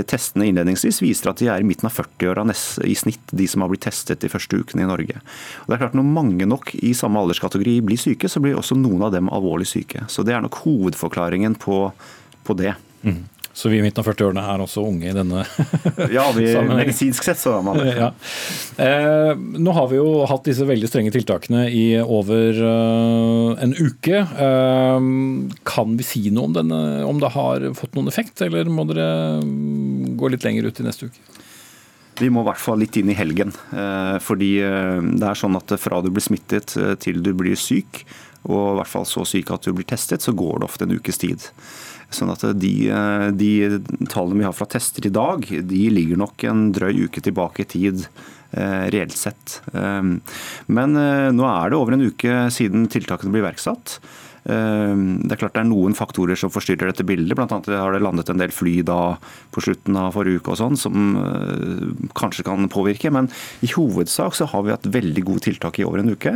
[0.08, 2.46] testene innledningsvis viser at de er i midten av 40-åra
[2.88, 5.20] i snitt, de som har blitt testet de første ukene i Norge.
[5.64, 8.78] Og det er klart Når mange nok i samme alderskategori blir syke, så blir også
[8.80, 10.06] noen av dem alvorlig syke.
[10.08, 11.84] Så det er nok hovedforklaringen på,
[12.48, 12.74] på det.
[13.54, 15.42] Så vi i midten av 40-årene er også unge i denne
[16.16, 17.96] Ja, vi, medisinsk sett så er man det.
[18.02, 18.12] Ja.
[18.82, 24.22] Eh, nå har vi jo hatt disse veldig strenge tiltakene i over eh, en uke.
[24.24, 25.10] Eh,
[25.68, 29.10] kan vi si noe om, denne, om det har fått noen effekt, eller må dere
[29.44, 31.28] mm, gå litt lenger ut i neste uke?
[32.22, 33.54] Vi må i hvert fall litt inn i helgen.
[33.76, 37.58] eh, Fordi eh, det er sånn at fra du blir smittet eh, til du blir
[37.58, 38.04] syk,
[38.48, 40.96] og i hvert fall så syk at du blir testet, så går det ofte en
[40.98, 41.44] ukes tid.
[42.12, 42.74] Sånn at de,
[43.40, 43.52] de
[44.12, 47.70] tallene vi har fra tester i dag, de ligger nok en drøy uke tilbake i
[47.78, 48.06] tid.
[48.52, 49.62] Eh, reelt sett.
[49.72, 50.02] Eh,
[50.76, 54.02] men eh, nå er det over en uke siden tiltakene ble iverksatt.
[54.42, 57.36] Det er klart det er noen faktorer som forstyrrer dette bildet.
[57.38, 59.20] Blant annet har det landet en del fly da
[59.54, 61.12] på slutten av forrige uke og sånn, som
[62.18, 63.12] kanskje kan påvirke.
[63.14, 63.30] Men
[63.62, 66.34] i hovedsak så har vi hatt veldig gode tiltak i over en uke.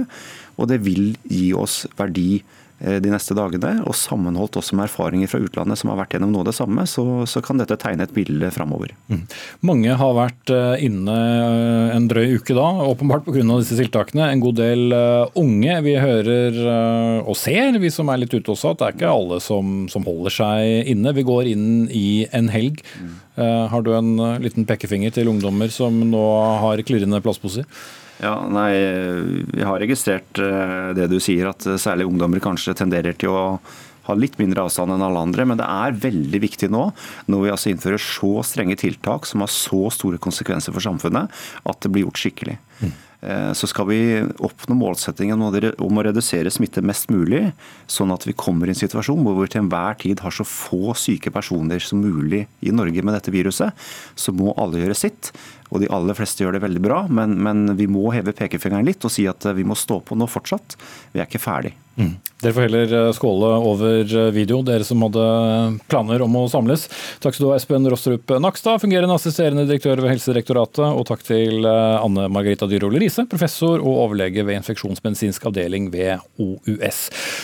[0.62, 5.30] Og det vil gi oss verdi Eh, de neste dagene, og sammenholdt også med erfaringer
[5.32, 8.04] fra utlandet som har vært gjennom noe av det samme, så, så kan dette tegne
[8.04, 8.92] et bilde framover.
[9.08, 9.22] Mm.
[9.70, 13.46] Mange har vært eh, inne eh, en drøy uke da, åpenbart pga.
[13.56, 14.28] disse tiltakene.
[14.28, 14.96] En god del
[15.40, 15.78] unge.
[15.86, 16.58] Vi hører
[17.24, 20.06] og ser, vi som er litt ute også, at det er ikke alle som, som
[20.08, 21.16] holder seg inne.
[21.16, 22.84] Vi går inn i en helg.
[23.00, 23.16] Mm.
[23.36, 26.26] Har du en liten pekefinger til ungdommer som nå
[26.62, 27.68] har klirrende plastposer?
[28.24, 28.72] Ja, nei,
[29.52, 33.44] Vi har registrert eh, det du sier, at eh, særlig ungdommer kanskje tenderer til å
[34.06, 35.48] ha litt mindre avstand enn alle andre.
[35.50, 36.88] Men det er veldig viktig nå,
[37.32, 41.34] når vi altså innfører så strenge tiltak som har så store konsekvenser for samfunnet,
[41.66, 42.60] at det blir gjort skikkelig.
[42.80, 42.94] Mm.
[43.22, 44.00] Eh, så skal vi
[44.44, 47.48] oppnå målsettingen om å redusere smitte mest mulig,
[47.88, 50.96] sånn at vi kommer i en situasjon hvor vi til enhver tid har så få
[51.00, 53.72] syke personer som mulig i Norge med dette viruset,
[54.16, 55.32] så må alle gjøre sitt
[55.72, 59.06] og de aller fleste gjør det veldig bra, men, men vi må heve pekefingeren litt
[59.06, 60.78] og si at vi må stå på nå fortsatt.
[61.14, 61.76] Vi er ikke ferdig.
[61.96, 62.18] Mm.
[62.44, 65.22] Dere får heller eh, skåle over eh, video, dere som hadde
[65.88, 66.90] planer om å samles.
[67.24, 70.84] Takk skal du ha, Espen Rostrup Nakstad, fungerende assisterende direktør ved Helsedirektoratet.
[70.92, 76.20] Og takk til eh, Anne Margarita Dyrhol Riise, professor og overlege ved infeksjonsmedisinsk avdeling ved
[76.36, 77.00] OUS.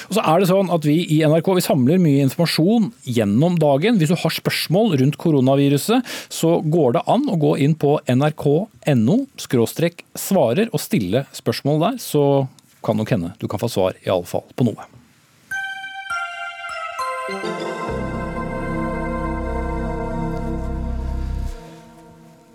[0.10, 4.02] Og så er det sånn at Vi i NRK vi samler mye informasjon gjennom dagen.
[4.02, 9.18] Hvis du har spørsmål rundt koronaviruset, så går det an å gå inn på nrk.no
[10.18, 12.02] svarer og stille spørsmål der.
[12.02, 12.24] Så
[12.84, 14.90] kan nok hende du kan få svar, i alle fall på noe.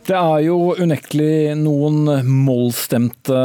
[0.07, 2.05] Det er jo unektelig noen
[2.47, 3.41] mollstemte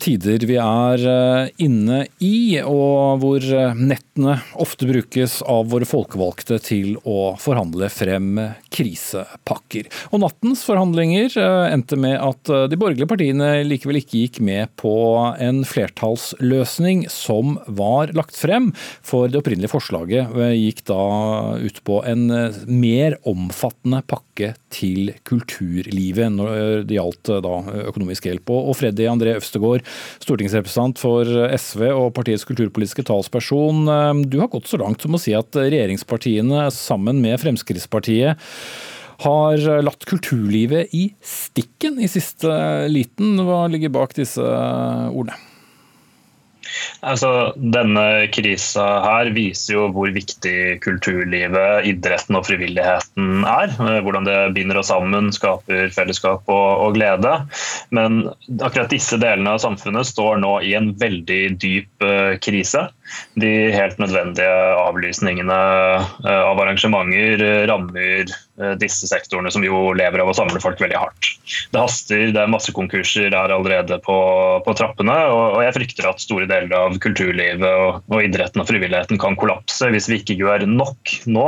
[0.00, 6.58] tider vi er eh, inne i, og hvor eh, nettene ofte brukes av våre folkevalgte
[6.64, 8.38] til å forhandle frem
[8.72, 9.90] krisepakker.
[10.10, 14.94] Og nattens forhandlinger eh, endte med at de borgerlige partiene likevel ikke gikk med på
[15.40, 18.70] en flertallsløsning som var lagt frem,
[19.04, 21.02] for det opprinnelige forslaget gikk da
[21.60, 22.26] ut på en
[22.66, 24.29] mer omfattende pakke
[24.72, 27.54] til kulturlivet når det gjaldt da
[27.90, 28.52] økonomisk hjelp.
[28.54, 29.84] Og Freddy André Øvstegård,
[30.22, 33.84] stortingsrepresentant for SV og partiets kulturpolitiske talsperson.
[34.30, 38.40] Du har gått så langt som å si at regjeringspartiene sammen med Fremskrittspartiet
[39.20, 42.48] har latt kulturlivet i stikken i siste
[42.88, 43.36] liten.
[43.44, 45.49] Hva ligger bak disse ordene?
[47.00, 53.74] Altså, denne krisa her viser jo hvor viktig kulturlivet, idretten og frivilligheten er.
[54.04, 57.34] Hvordan det binder oss sammen, skaper fellesskap og, og, glede.
[57.94, 58.22] Men
[58.60, 62.88] akkurat disse delene av samfunnet står nå i en veldig dyp uh, krise.
[63.40, 68.32] De helt nødvendige avlysningene uh, av arrangementer uh, rammer
[68.76, 71.28] disse sektorene som jo lever av å samle folk veldig hardt.
[71.72, 74.16] Det haster, det er masse konkurser er allerede på,
[74.66, 79.20] på trappene, og jeg frykter at store deler av kulturlivet og, og idretten og frivilligheten
[79.22, 81.46] kan kollapse hvis vi ikke gjør nok nå.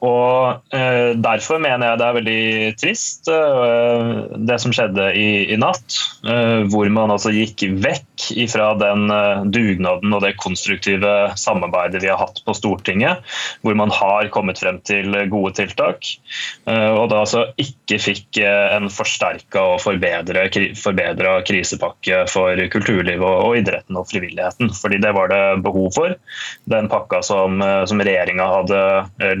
[0.00, 2.42] Og eh, Derfor mener jeg det er veldig
[2.80, 4.12] trist eh,
[4.48, 5.98] det som skjedde i, i natt.
[6.24, 12.10] Eh, hvor man altså gikk vekk ifra den eh, dugnaden og det konstruktive samarbeidet vi
[12.12, 13.20] har hatt på Stortinget.
[13.64, 16.08] Hvor man har kommet frem til gode tiltak.
[16.64, 23.50] Eh, og da altså ikke fikk eh, en forsterka og forbedra krisepakke for kulturlivet og,
[23.50, 24.72] og, idretten og frivilligheten.
[24.80, 26.16] Fordi det var det behov for.
[26.72, 28.80] Den pakka som, som regjeringa hadde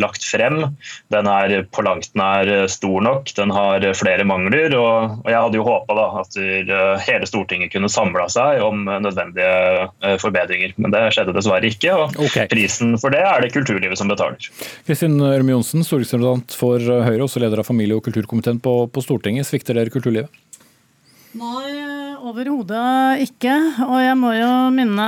[0.00, 0.76] lagt frem frem.
[1.12, 4.74] Den er på langt nær stor nok, den har flere mangler.
[4.78, 6.74] og, Jeg hadde jo håpa at eh,
[7.06, 10.74] hele Stortinget kunne samla seg om nødvendige eh, forbedringer.
[10.76, 12.48] Men det skjedde dessverre ikke, og okay.
[12.50, 14.50] prisen for det er det kulturlivet som betaler.
[14.88, 19.48] Kristin Ørme Johnsen, stortingsrepresentant for Høyre, også leder av familie- og kulturkomiteen på, på Stortinget.
[19.48, 20.30] Svikter dere kulturlivet?
[21.38, 23.52] Nei, overhodet ikke.
[23.86, 25.06] Og jeg må jo minne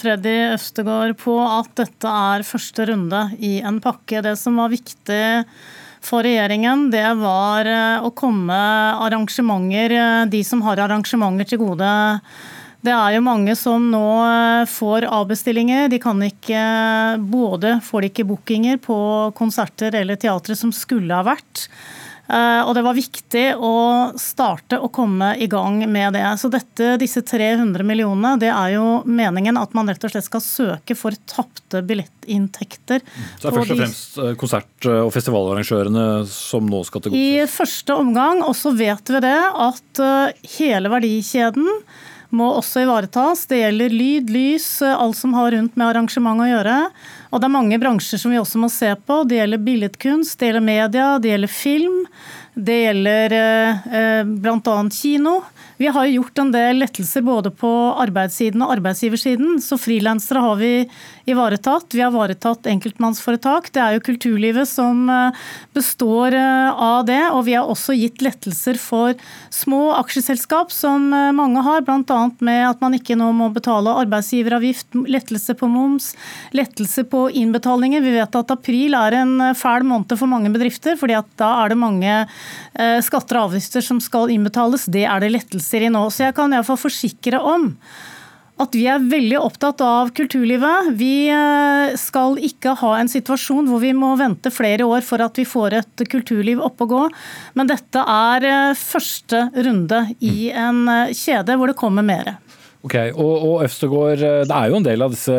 [0.00, 4.22] Freddy Østegård på at dette er første runde i en pakke.
[4.24, 5.24] Det som var viktig
[6.04, 8.58] for regjeringen, det var eh, å komme
[9.02, 11.90] arrangementer, eh, de som har arrangementer til gode.
[12.86, 15.88] Det er jo mange som nå eh, får avbestillinger.
[15.90, 16.62] De kan ikke
[17.18, 18.98] både får de ikke bookinger på
[19.38, 21.66] konserter eller teatre som skulle ha vært.
[22.28, 23.74] Eh, og det var viktig å
[24.20, 26.24] starte å komme i gang med det.
[26.40, 30.44] Så dette, disse 300 millionene, det er jo meningen at man rett og slett skal
[30.44, 33.00] søke for tapte billettinntekter.
[33.38, 37.24] Så det er først og fremst eh, konsert- og festivalarrangørene som nå skal til gode?
[37.24, 40.04] I første omgang, og så vet vi det, at
[40.58, 41.66] hele verdikjeden
[42.34, 43.46] må også ivaretas.
[43.48, 46.76] Det gjelder lyd, lys, alt som har rundt med arrangement å gjøre.
[47.32, 49.22] Og det er mange bransjer som vi også må se på.
[49.28, 52.02] Det gjelder billedkunst, det gjelder media, det gjelder film.
[52.58, 54.76] Det gjelder eh, bl.a.
[54.90, 55.38] kino.
[55.78, 57.70] Vi har gjort en del lettelser både på
[58.02, 59.60] arbeidssiden og arbeidsgiversiden.
[59.62, 60.72] Så frilansere har vi
[61.28, 61.94] ivaretatt.
[61.94, 63.70] Vi har ivaretatt enkeltmannsforetak.
[63.74, 65.36] Det er jo kulturlivet som eh,
[65.76, 67.20] består eh, av det.
[67.34, 69.14] Og vi har også gitt lettelser for
[69.54, 71.84] små aksjeselskap, som eh, mange har.
[71.86, 72.18] Bl.a.
[72.44, 76.12] med at man ikke nå må betale arbeidsgiveravgift, lettelse på moms,
[76.56, 78.04] lettelse på innbetalinger.
[78.04, 81.72] Vi vet at april er en fæl måned for mange bedrifter, fordi at da er
[81.72, 82.12] det mange
[83.04, 84.86] skatter og avgifter som skal innbetales.
[84.90, 86.04] Det er det lettelser i nå.
[86.14, 87.72] Så jeg kan iallfall forsikre om
[88.62, 90.90] at vi er veldig opptatt av kulturlivet.
[90.98, 95.38] Vi eh, skal ikke ha en situasjon hvor vi må vente flere år for at
[95.38, 97.04] vi får et kulturliv opp og gå.
[97.58, 102.34] Men dette er eh, første runde i en eh, kjede hvor det kommer mer.
[102.88, 105.34] Ok, og, og Øvstegård, eh, Det er jo en del av disse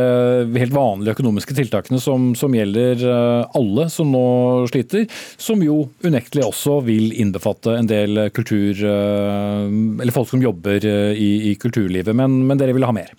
[0.54, 5.08] helt vanlige økonomiske tiltakene som, som, gjelder eh, alle som nå sliter,
[5.42, 11.32] som jo unektelig også vil innbefatte en del kultur, eh, eller folk som jobber i,
[11.50, 12.14] i kulturlivet.
[12.14, 13.16] Men, men dere vil ha mer?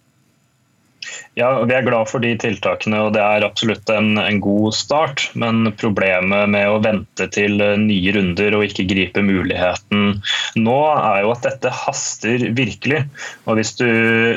[1.39, 5.29] Ja, Vi er glad for de tiltakene, og det er absolutt en, en, god start.
[5.39, 10.19] Men problemet med å vente til nye runder og ikke gripe muligheten
[10.59, 13.05] nå, er jo at dette haster virkelig.
[13.47, 13.87] Og Hvis du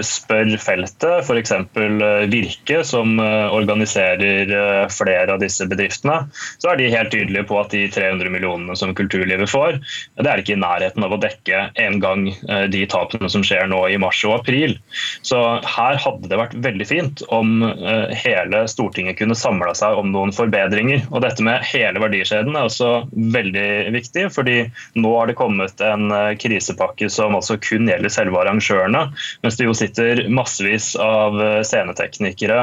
[0.06, 1.56] spør feltet, f.eks.
[2.30, 4.54] Virke, som organiserer
[4.94, 6.28] flere av disse bedriftene,
[6.62, 9.80] så er de helt tydelige på at de 300 millionene som kulturlivet får,
[10.22, 12.30] det er ikke i nærheten av å dekke en gang
[12.70, 14.78] de tapene som skjer nå i mars og april.
[15.26, 20.12] Så her hadde det vært veldig fint om eh, hele Stortinget kunne samla seg om
[20.14, 21.06] noen forbedringer.
[21.12, 24.58] Og Dette med hele verdikjeden er også veldig viktig, fordi
[25.00, 29.06] nå har det kommet en eh, krisepakke som altså kun gjelder selve arrangørene,
[29.44, 32.62] mens det jo sitter massevis av eh, sceneteknikere,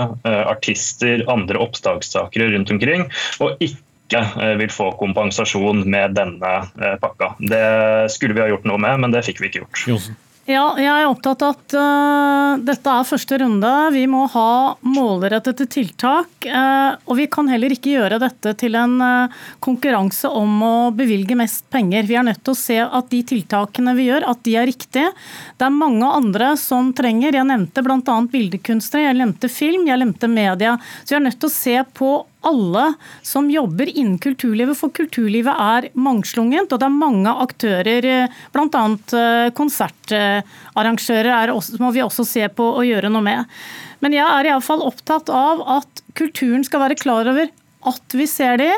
[0.51, 3.07] artister, andre opptakstakere rundt omkring.
[3.41, 4.21] og ikke
[4.59, 6.55] vil få kompensasjon med denne
[7.03, 7.35] pakka.
[7.39, 9.85] Det skulle vi ha gjort noe med, men det fikk vi ikke gjort.
[9.87, 10.19] Johnsen.
[10.51, 13.71] Ja, jeg er opptatt av at uh, dette er første runde.
[13.95, 16.31] Vi må ha målrettede tiltak.
[16.43, 21.37] Uh, og vi kan heller ikke gjøre dette til en uh, konkurranse om å bevilge
[21.39, 22.09] mest penger.
[22.09, 25.13] Vi er nødt til å se at de tiltakene vi gjør, at de er riktige.
[25.55, 27.39] Det er mange andre som trenger.
[27.39, 28.19] Jeg nevnte bl.a.
[28.35, 30.75] bildekunstnere, jeg nevnte film, jeg nevnte media.
[31.05, 32.15] Så vi er nødt til å se på
[32.47, 32.85] alle
[33.27, 36.73] som jobber innen kulturlivet, for kulturlivet er mangslungent.
[36.73, 38.09] Og det er mange aktører,
[38.55, 38.85] bl.a.
[39.21, 43.61] Eh, konsertarrangører er også, må vi også se på og gjøre noe med.
[44.01, 47.51] Men jeg er iallfall opptatt av at kulturen skal være klar over
[47.91, 48.71] at vi ser de,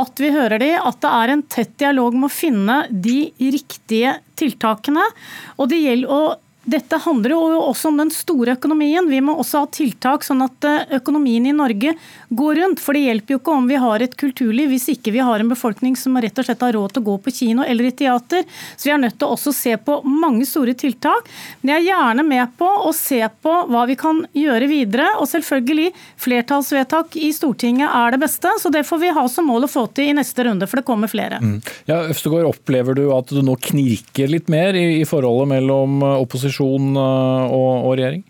[0.00, 4.16] at vi hører de, at det er en tett dialog med å finne de riktige
[4.38, 5.04] tiltakene.
[5.58, 6.22] Og det gjelder å
[6.68, 9.06] dette handler jo også om den store økonomien.
[9.08, 11.94] Vi må også ha tiltak sånn at eh, økonomien i Norge
[12.28, 12.82] går rundt.
[12.84, 15.48] For det hjelper jo ikke om vi har et kulturliv hvis ikke vi har en
[15.48, 18.44] befolkning som rett og slett har råd til å gå på kino eller i teater.
[18.76, 21.30] Så vi er nødt til å også se på mange store tiltak.
[21.62, 25.08] Men jeg er gjerne med på å se på hva vi kan gjøre videre.
[25.16, 28.52] Og selvfølgelig, flertallsvedtak i Stortinget er det beste.
[28.60, 30.88] Så det får vi ha som mål å få til i neste runde, for det
[30.92, 31.40] kommer flere.
[31.40, 31.56] Mm.
[31.88, 36.49] Ja, Øvstegård, opplever du at du nå knirker litt mer i, i forholdet mellom opposisjon
[36.50, 38.24] opposisjon eh, og, og regjering?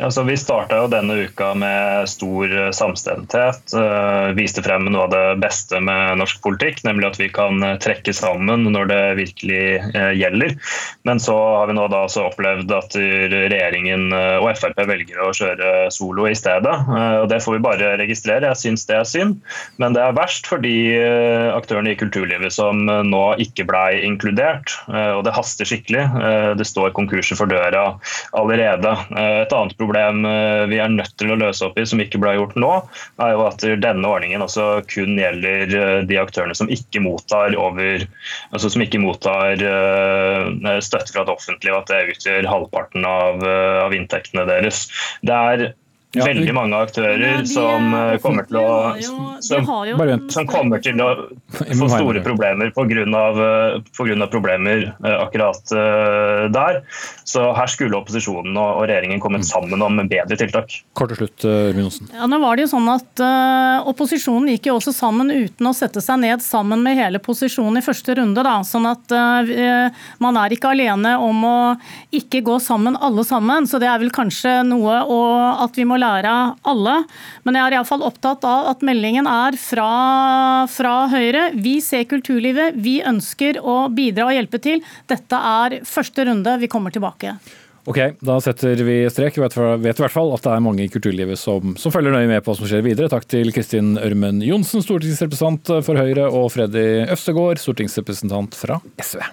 [0.00, 3.72] Ja, vi starta denne uka med stor eh, samstemthet.
[3.74, 7.74] Uh, viste frem noe av det beste med norsk politikk, nemlig at vi kan eh,
[7.82, 9.64] trekke sammen når det virkelig
[10.14, 10.54] gjelder.
[11.02, 15.88] Men så har vi nå da også opplevd at regjeringen og Frp velger å kjøre
[15.94, 16.74] solo i stedet.
[17.22, 18.50] Og Det får vi bare registrere.
[18.52, 19.38] Jeg syns det er synd,
[19.82, 20.74] men det er verst for de
[21.54, 24.76] aktørene i kulturlivet som nå ikke blei inkludert.
[24.88, 26.04] Og det haster skikkelig.
[26.60, 27.86] Det står konkurser for døra
[28.36, 28.94] allerede.
[29.16, 32.20] Et annet problem problem eh, vi er nødt til å løse opp i, som ikke
[32.20, 32.72] ble gjort nå,
[33.24, 38.04] er jo at denne ordningen også kun gjelder eh, de aktørene som ikke mottar, over,
[38.52, 43.44] altså som ikke mottar eh, støtte fra det offentlige, og at det utgjør halvparten av,
[43.88, 44.86] av inntektene deres.
[45.26, 45.70] Det er
[46.16, 48.68] ja, veldig mange aktører de, som eh, kommer til å
[49.44, 49.66] som,
[50.32, 51.08] som, kommer til å
[51.82, 53.02] få store problemer pga.
[53.04, 55.74] Eh, problemer eh, akkurat
[56.54, 56.80] der.
[57.28, 59.48] Så her skulle opposisjonen og regjeringen kommet mm.
[59.50, 60.78] sammen om bedre tiltak.
[60.96, 61.44] Kort til slutt,
[61.76, 65.68] Rune Ja, nå var det jo sånn at uh, Opposisjonen gikk jo også sammen uten
[65.68, 68.44] å sette seg ned sammen med hele posisjonen i første runde.
[68.44, 68.56] Da.
[68.66, 71.58] Sånn at uh, man er ikke alene om å
[72.14, 73.68] ikke gå sammen alle sammen.
[73.68, 75.20] Så det er vel kanskje noe å,
[75.66, 76.34] at vi må lære
[76.68, 76.96] alle.
[77.46, 79.90] Men jeg er iallfall opptatt av at meldingen er fra,
[80.72, 81.48] fra Høyre.
[81.58, 84.84] Vi ser kulturlivet, vi ønsker å bidra og hjelpe til.
[85.10, 87.36] Dette er første runde, vi kommer tilbake.
[87.88, 89.38] Ok, Da setter vi strek.
[89.38, 89.56] Vi vet,
[89.96, 92.52] i hvert fall at det er mange i kulturlivet som, som, følger nøye med på
[92.52, 93.08] hva som skjer videre.
[93.08, 99.24] Takk til Kristin Ørmen Johnsen, stortingsrepresentant for Høyre, og Freddy Øvstegård, stortingsrepresentant fra SV.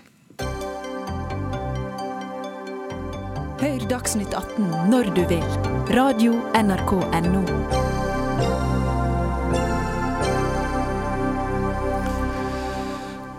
[3.90, 5.44] Dagsnytt 18 når du vil.
[5.94, 7.44] Radio NRK Radio.nrk.no.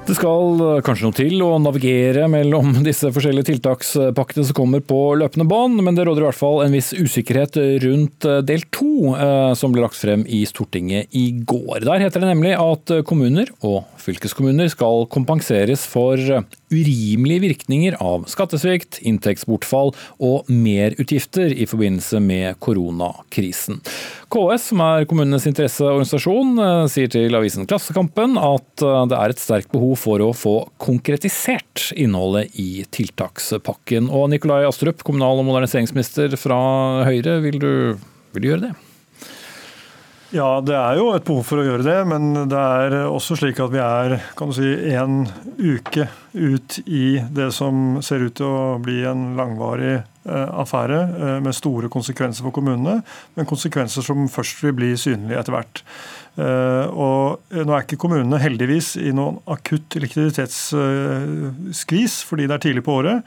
[0.07, 5.01] Det skal eh, kanskje noe til å navigere mellom disse forskjellige tiltakspakkene som kommer på
[5.19, 9.17] løpende bånd, men det råder i hvert fall en viss usikkerhet rundt eh, del to,
[9.19, 11.83] eh, som ble lagt frem i Stortinget i går.
[11.89, 16.21] Der heter det nemlig at kommuner og fylkeskommuner skal kompenseres for
[16.73, 19.93] urimelige virkninger av skattesvikt, inntektsbortfall
[20.23, 23.81] og merutgifter i forbindelse med koronakrisen.
[24.33, 26.57] KS, som er kommunenes interesseorganisasjon,
[26.91, 32.57] sier til avisen Klassekampen at det er et sterkt behov for å få konkretisert innholdet
[32.59, 34.11] i tiltakspakken.
[34.11, 36.59] Og Nikolai Astrup, kommunal- og moderniseringsminister fra
[37.07, 37.73] Høyre, vil du,
[38.35, 38.75] vil du gjøre det?
[40.35, 43.61] Ja, det er jo et behov for å gjøre det, men det er også slik
[43.63, 45.23] at vi er kan du si, en
[45.61, 50.01] uke ut i det som ser ut til å bli en langvarig
[50.35, 53.01] affære eh, med store konsekvenser for kommunene,
[53.37, 55.85] men konsekvenser som først vil bli synlige etter hvert.
[56.37, 62.85] Eh, og nå er ikke kommunene heldigvis i noen akutt likviditetsskvis fordi det er tidlig
[62.85, 63.25] på året,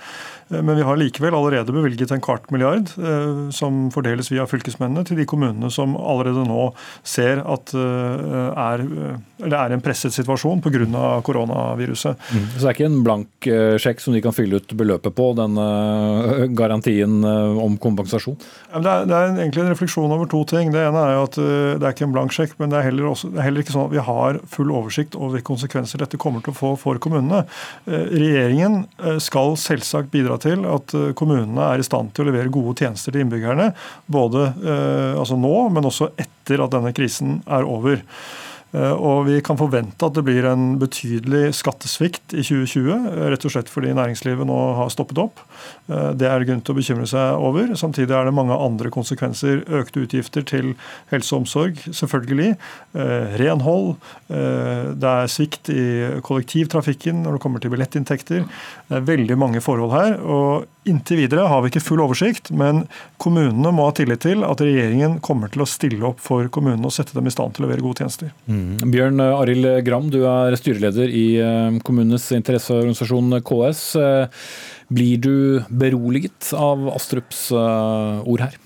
[0.52, 5.04] eh, men vi har likevel allerede bevilget en kvart milliard eh, som fordeles via fylkesmennene
[5.10, 8.82] til de kommunene som allerede nå ser at er,
[9.45, 11.22] er en presset situasjon pga.
[11.26, 12.16] koronaviruset.
[12.30, 12.45] Mm.
[12.54, 13.30] Så det er ikke en blank
[13.82, 15.68] sjekk som de kan fylle ut beløpet på, denne
[16.58, 18.38] garantien om kompensasjon?
[18.40, 20.74] Det er, det er egentlig en refleksjon over to ting.
[20.74, 23.12] Det ene er jo at det er ikke en blank sjekk, men det er heller
[23.12, 26.20] også, det er heller ikke sånn at vi har full oversikt over hvilke konsekvenser dette
[26.22, 27.44] kommer til å få for kommunene.
[27.90, 32.32] Eh, regjeringen eh, skal selvsagt bidra til at eh, kommunene er i stand til å
[32.32, 33.72] levere gode tjenester til innbyggerne,
[34.10, 34.48] både
[35.20, 38.02] altså nå, men også etter at denne krisen er over.
[38.70, 43.53] Eh, og vi kan forvente at det blir en betydelig skattesvikt i 2020, rett og
[43.53, 45.41] slett fordi næringslivet nå har stoppet opp.
[45.89, 47.74] Eh, det er det grunn til å bekymre seg over.
[47.80, 49.63] Samtidig er det mange andre konsekvenser.
[49.82, 50.74] Økte utgifter til
[51.13, 52.55] helse og omsorg, selvfølgelig.
[52.93, 53.95] Eh, renhold.
[54.30, 55.84] Det er svikt i
[56.26, 58.43] kollektivtrafikken når det kommer til billettinntekter.
[58.89, 60.20] Det er veldig mange forhold her.
[60.22, 62.84] og Inntil videre har vi ikke full oversikt, men
[63.22, 66.96] kommunene må ha tillit til at regjeringen kommer til å stille opp for kommunene og
[66.96, 68.32] sette dem i stand til å levere gode tjenester.
[68.50, 68.90] Mm.
[68.94, 73.84] Bjørn Arild Gram, du er styreleder i eh, kommunenes interesseorganisasjon KS.
[74.00, 74.48] Eh,
[74.90, 75.36] blir du
[75.70, 78.58] beroliget av Astrups eh, ord her?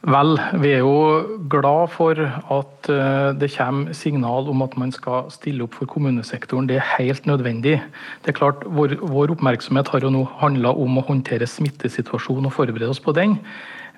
[0.00, 5.26] Vel, vi er jo glad for at eh, det kommer signal om at man skal
[5.28, 6.70] stille opp for kommunesektoren.
[6.70, 7.82] Det er helt nødvendig.
[8.24, 12.56] Det er klart, Vår, vår oppmerksomhet har jo nå handla om å håndtere smittesituasjonen og
[12.56, 13.36] forberede oss på den.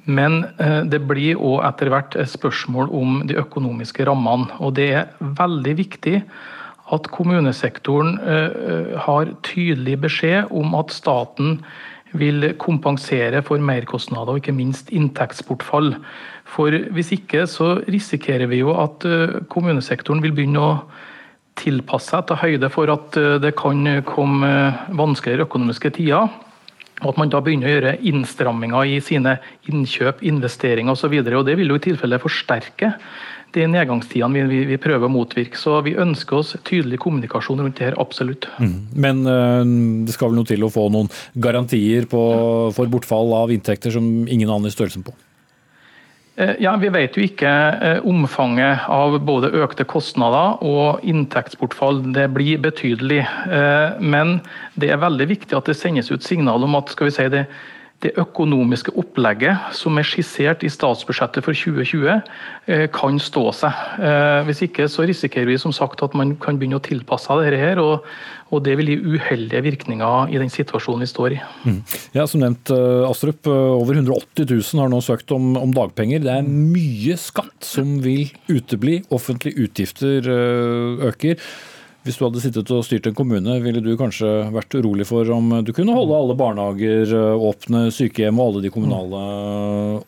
[0.05, 4.50] Men eh, det blir òg etter hvert spørsmål om de økonomiske rammene.
[4.59, 6.16] Og det er veldig viktig
[6.92, 11.61] at kommunesektoren eh, har tydelig beskjed om at staten
[12.18, 15.94] vil kompensere for merkostnader og ikke minst inntektsbortfall.
[16.48, 20.72] For Hvis ikke så risikerer vi jo at eh, kommunesektoren vil begynne å
[21.60, 24.52] tilpasse seg, ta høyde for at eh, det kan komme
[24.98, 26.30] vanskeligere økonomiske tider.
[27.02, 29.36] Og at man da begynner å gjøre innstramminger i sine
[29.70, 31.16] innkjøp, investeringer osv.
[31.24, 32.92] Det vil jo i tilfelle forsterke
[33.55, 35.59] de nedgangstidene vi, vi, vi, prøver å motvirke.
[35.59, 38.48] Så vi ønsker oss tydelig kommunikasjon rundt det her, absolutt.
[38.62, 38.78] Mm.
[38.94, 39.64] Men uh,
[40.07, 42.22] det skal vel noe til å få noen garantier på,
[42.76, 45.14] for bortfall av inntekter som ingen aner størrelsen på?
[46.40, 52.00] Eh, ja, Vi vet jo ikke eh, omfanget av både økte kostnader og inntektsbortfall.
[52.16, 53.20] Det blir betydelig.
[54.00, 54.38] Men
[54.80, 57.44] det er veldig viktig at det sendes ut signal om at skal vi si det,
[58.03, 62.20] det økonomiske opplegget som er skissert i statsbudsjettet for 2020,
[62.66, 63.82] eh, kan stå seg.
[64.03, 67.61] Eh, hvis ikke så risikerer vi som sagt at man kan begynne å tilpasse dette
[67.61, 68.07] her, og,
[68.50, 71.40] og det vil gi uheldige virkninger i den situasjonen vi står i.
[71.64, 71.80] Mm.
[72.18, 76.24] Ja, Som nevnt, eh, Astrup, over 180 000 har nå søkt om, om, dagpenger.
[76.24, 79.03] Det er mye skatt som vil utebli.
[79.14, 80.26] Offentlige utgifter
[81.12, 81.38] øker.
[82.03, 85.53] Hvis du hadde sittet og styrt en kommune, ville du kanskje vært urolig for om
[85.62, 89.20] du kunne holde alle barnehager eh, åpne, sykehjem og alle de kommunale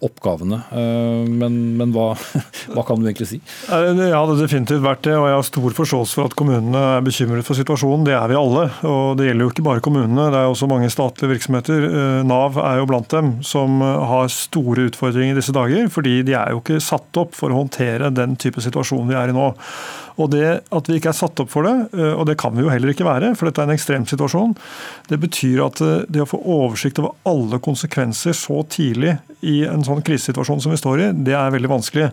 [0.03, 0.59] oppgavene.
[0.75, 2.09] Eh, men, men hva,
[2.75, 3.39] hva, kan du egentlig si?
[3.71, 7.47] Jeg hadde definitivt vært det, og jeg har stor forståelse for at kommunene er bekymret
[7.47, 8.09] for situasjonen.
[8.11, 8.67] Det er vi alle.
[8.91, 11.91] Og det gjelder jo ikke bare kommunene, det er også mange statlige virksomheter.
[11.93, 15.87] Eh, Nav er jo blant dem, som har store utfordringer i disse dager.
[15.95, 19.31] Fordi de er jo ikke satt opp for å håndtere den type situasjon vi er
[19.31, 19.53] i nå.
[20.21, 21.84] Og det At vi ikke er satt opp for det, eh,
[22.17, 24.57] og det kan vi jo heller ikke være, for dette er en ekstremsituasjon,
[25.11, 29.85] det betyr at eh, det å få oversikt over alle konsekvenser så tidlig i en
[29.87, 32.11] sånn krisesituasjon som vi står i, det er veldig vanskelig.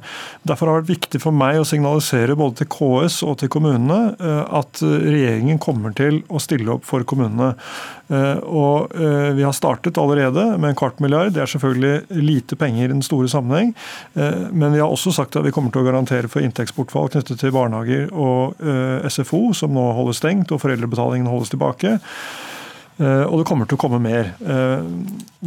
[0.48, 4.02] Derfor har det vært viktig for meg å signalisere både til KS og til kommunene
[4.20, 7.54] eh, at regjeringen kommer til å stille opp for kommunene.
[8.12, 11.32] Og Vi har startet allerede med en kvart milliard.
[11.32, 13.72] Det er selvfølgelig lite penger i den store sammenheng.
[14.52, 17.54] Men vi har også sagt at vi kommer til å garantere for inntektsbortfall knyttet til
[17.56, 21.98] barnehager og eh, SFO, som nå holdes stengt, og foreldrebetalingen holdes tilbake.
[23.02, 24.34] Eh, og det kommer til å komme mer.
[24.40, 24.84] Eh,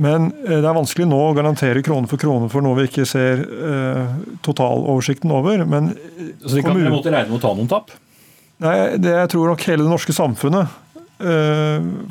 [0.02, 3.44] men det er vanskelig nå å garantere krone for krone for noe vi ikke ser
[4.44, 5.62] totaloversikten over.
[5.68, 5.92] Men
[6.42, 7.94] Så de kan på en måte regne med å ta noen tap?
[8.64, 10.80] Nei, det jeg tror nok hele det norske samfunnet.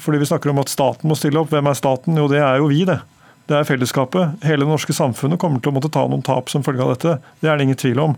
[0.03, 1.51] Fordi vi snakker om at staten må stille opp.
[1.51, 2.17] Hvem er staten?
[2.17, 3.01] Jo, det er jo vi, det.
[3.43, 4.37] Det er fellesskapet.
[4.47, 7.15] Hele det norske samfunnet kommer til å måtte ta noen tap som følge av dette.
[7.43, 8.13] Det er det ingen tvil om.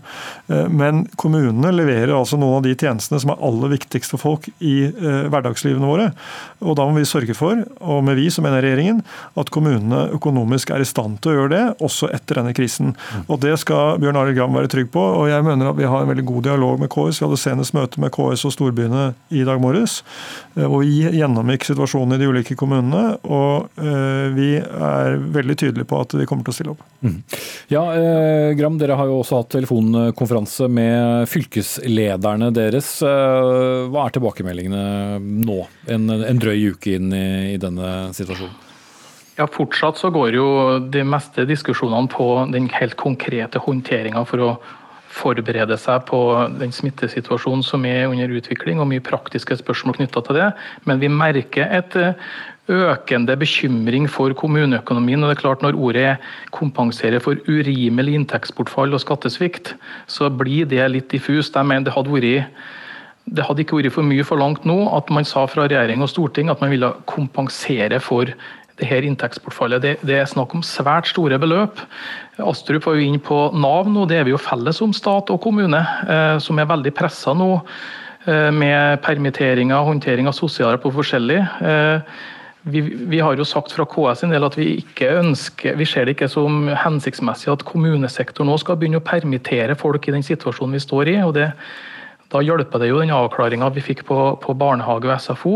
[0.46, 4.46] Eh, men kommunene leverer altså noen av de tjenestene som er aller viktigst for folk
[4.62, 6.06] i eh, hverdagslivene våre.
[6.62, 9.02] Og da må vi sørge for, og med vi som mener regjeringen,
[9.34, 12.94] at kommunene økonomisk er i stand til å gjøre det, også etter denne krisen.
[13.26, 15.02] Og det skal Bjørn Arild Gram være trygg på.
[15.24, 17.18] Og jeg mener at vi har en veldig god dialog med KS.
[17.18, 19.98] Vi hadde senest møte med KS og storbyene i dag morges,
[20.54, 23.04] eh, hvor vi gjennomgikk situasjonen i de ulike kommunene.
[23.26, 23.68] og
[24.36, 26.84] vi er veldig tydelige på at vi kommer til å stille opp.
[27.02, 27.16] Mm.
[27.72, 32.90] Ja, eh, Gram, dere har jo også hatt telefonkonferanse med fylkeslederne deres.
[33.06, 35.58] Eh, hva er tilbakemeldingene nå,
[35.92, 38.62] en, en drøy uke inn i, i denne situasjonen?
[39.36, 40.46] Ja, Fortsatt så går jo
[40.88, 44.50] de meste diskusjonene på den helt konkrete håndteringa for å
[45.16, 46.18] forberede seg på
[46.60, 50.50] den smittesituasjonen som er under utvikling, og mye praktiske spørsmål knytta til det.
[50.84, 51.96] Men vi merker et
[52.66, 55.22] økende bekymring for kommuneøkonomien.
[55.22, 56.16] og det er klart Når ordet
[56.50, 59.74] kompenserer for urimelig inntektsbortfall og skattesvikt,
[60.06, 61.54] så blir det litt diffust.
[61.54, 62.50] Jeg mener det hadde vært
[63.26, 66.48] det hadde ikke vært for mye forlangt nå at man sa fra regjering og storting
[66.48, 68.30] at man ville kompensere for
[68.84, 69.82] her inntektsbortfallet.
[69.82, 71.80] Det, det, er snakk om svært store beløp.
[72.44, 75.40] Astrup var jo inne på Nav nå, det er vi jo felles om, stat og
[75.44, 81.40] kommune, eh, som er veldig pressa nå eh, med permitteringer, håndtering av sosialhjelp på forskjellig.
[81.40, 82.16] Eh,
[82.66, 86.06] vi, vi, har jo sagt fra KS en del at vi ikke ønsker, vi ser
[86.06, 90.74] det ikke som hensiktsmessig at kommunesektoren nå skal begynne å permittere folk i den situasjonen
[90.74, 91.20] vi står i.
[91.22, 91.52] og det,
[92.34, 95.54] Da hjelper det jo den avklaringa vi fikk på, på, barnehage og SFO.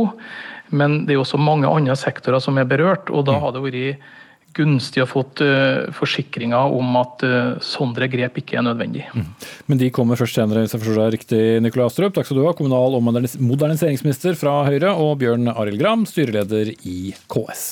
[0.70, 3.10] Men det er jo også mange andre sektorer som er berørt.
[3.10, 4.08] og da har det vært
[4.56, 9.04] gunstig å fått uh, forsikringer om at uh, sånne grep ikke er nødvendig.
[9.14, 9.28] Mm.
[9.70, 12.16] Men de kommer først senere, hvis jeg forstår deg riktig, Nikolai Astrup.
[12.16, 17.14] Takk skal du ha, kommunal- og moderniseringsminister fra Høyre, og Bjørn Arild Gram, styreleder i
[17.30, 17.68] KS.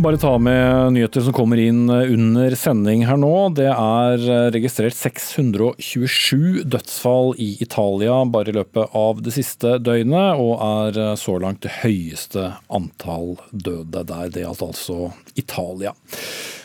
[0.00, 3.50] Bare ta med nyheter som kommer inn under sending her nå.
[3.54, 4.24] Det er
[4.54, 11.36] registrert 627 dødsfall i Italia bare i løpet av det siste døgnet, og er så
[11.42, 14.32] langt det høyeste antall døde der.
[14.32, 15.92] Det gjaldt altså Italia.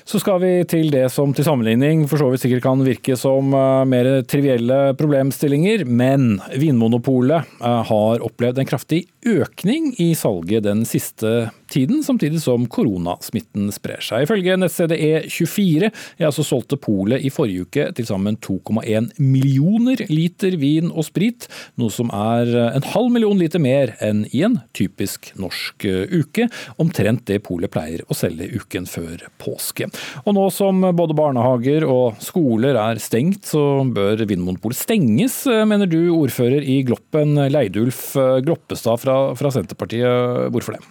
[0.07, 3.51] Så skal vi til det som til sammenligning for så vidt sikkert kan virke som
[3.51, 10.85] eh, mer trivielle problemstillinger, men Vinmonopolet eh, har opplevd en kraftig økning i salget den
[10.87, 14.23] siste tiden, samtidig som koronasmitten sprer seg.
[14.25, 20.55] Ifølge nettstedet E24 er altså solgte polet i forrige uke til sammen 2,1 millioner liter
[20.59, 21.47] vin og sprit,
[21.79, 26.47] noe som er en halv million liter mer enn i en typisk norsk uke.
[26.81, 29.89] Omtrent det polet pleier å selge uken før påske.
[30.23, 35.99] Og nå som både barnehager og skoler er stengt, så bør Vinmonopolet stenges, mener du
[36.15, 40.47] ordfører i Gloppen, Leidulf Gloppestad fra, fra Senterpartiet.
[40.53, 40.85] Hvorfor det?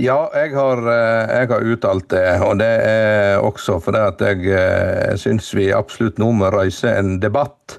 [0.00, 2.26] Ja, jeg har, eh, jeg har, uttalt det.
[2.46, 7.18] Og det er også fordi at jeg, eh, syns vi absolutt nå må reise en
[7.20, 7.78] debatt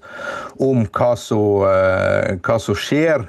[0.61, 3.23] om hva hva som skjer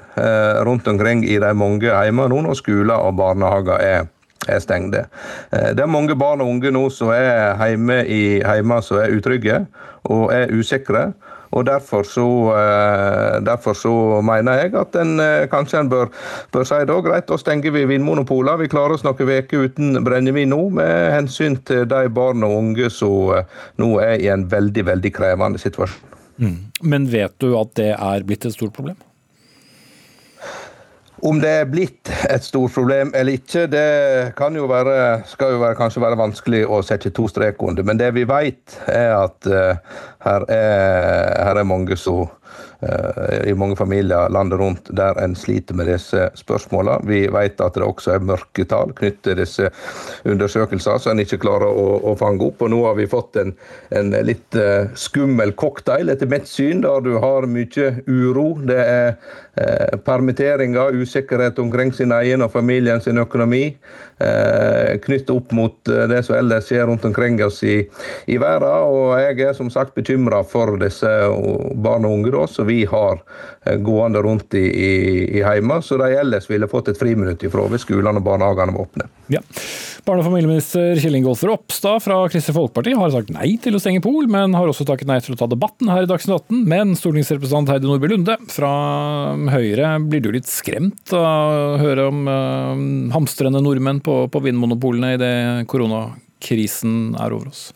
[0.67, 4.05] rundt omkring i de mange hjemmene nå når skoler og barnehager er
[4.47, 5.05] er stengte.
[5.51, 9.63] Det er mange barn og unge nå som er hjemme i hjemme som er utrygge
[10.11, 11.11] og er usikre.
[11.53, 12.27] Og derfor så,
[12.57, 16.09] eh, derfor så, mener jeg at en eh, kanskje en bør,
[16.51, 18.57] bør si da greit, da stenger vi vinmonopolene.
[18.63, 22.89] Vi klarer oss noen uker uten brennevin nå, med hensyn til de barn og unge
[22.89, 23.45] som eh,
[23.77, 26.09] nå er i en veldig, veldig krevende situasjon.
[26.41, 26.59] Mm.
[26.81, 28.97] Men vet du at det er blitt et stort problem?
[31.23, 35.61] Om det er blitt et stort problem eller ikke, det kan jo være, skal jo
[35.61, 37.85] være, kanskje være vanskelig å sette to strek under.
[37.87, 42.27] Men det vi vet, er at uh, her, er, her er mange som
[42.83, 47.07] Eh, i mange familier landet rundt der en sliter med disse spørsmålene.
[47.07, 49.69] Vi vet at det også er mørketall knyttet til disse
[50.27, 52.65] undersøkelser som en ikke klarer å, å, fange opp.
[52.65, 53.53] Og nå har vi fått en,
[53.95, 58.47] en litt uh, skummel cocktail etter mitt syn, der du har mye uro.
[58.67, 59.15] Det er
[59.59, 63.65] uh, permitteringer, usikkerhet omkring sin egen og familien sin økonomi.
[64.23, 67.81] Uh, knyttet opp mot det som ellers skjer rundt omkring oss i,
[68.27, 68.69] i verden.
[68.93, 71.09] Og jeg er som sagt bekymra for disse
[71.83, 72.31] barn og unge.
[72.33, 73.21] da, som vi har
[73.65, 74.91] eh, gående rundt i, i,
[75.37, 78.87] i hjemme, så de ellers ville fått et friminutt ifra hvis skolene og barnehagene var
[78.87, 79.09] åpne.
[79.31, 79.41] Ja.
[80.03, 84.03] Barne- og familieminister Kjell Ingolf Ropstad fra Kristelig Folkeparti har sagt nei til å stenge
[84.03, 86.65] Pol, men har også takket nei til å ta debatten her i Dagsnytt 18.
[86.67, 88.73] Men stortingsrepresentant Heidi Nordby Lunde fra
[89.51, 95.15] Høyre, blir du litt skremt av å høre om uh, hamstrende nordmenn på, på vinmonopolene
[95.17, 95.35] idet
[95.71, 97.67] koronakrisen er over oss?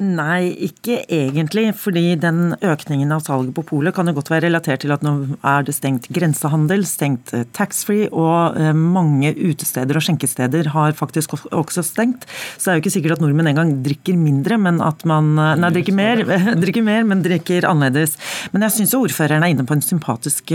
[0.00, 1.66] Nei, ikke egentlig.
[1.76, 5.12] Fordi den økningen av salget på polet kan jo godt være relatert til at nå
[5.44, 11.36] er det stengt grensehandel, stengt eh, taxfree, og eh, mange utesteder og skjenkesteder har faktisk
[11.50, 12.24] også stengt.
[12.56, 15.52] Så det er jo ikke sikkert at nordmenn engang drikker mindre, men at man eh,
[15.60, 16.24] Nei, drikker mer,
[16.64, 18.16] drikker mer men drikker annerledes.
[18.54, 20.54] Men jeg syns ordføreren er inne på en sympatisk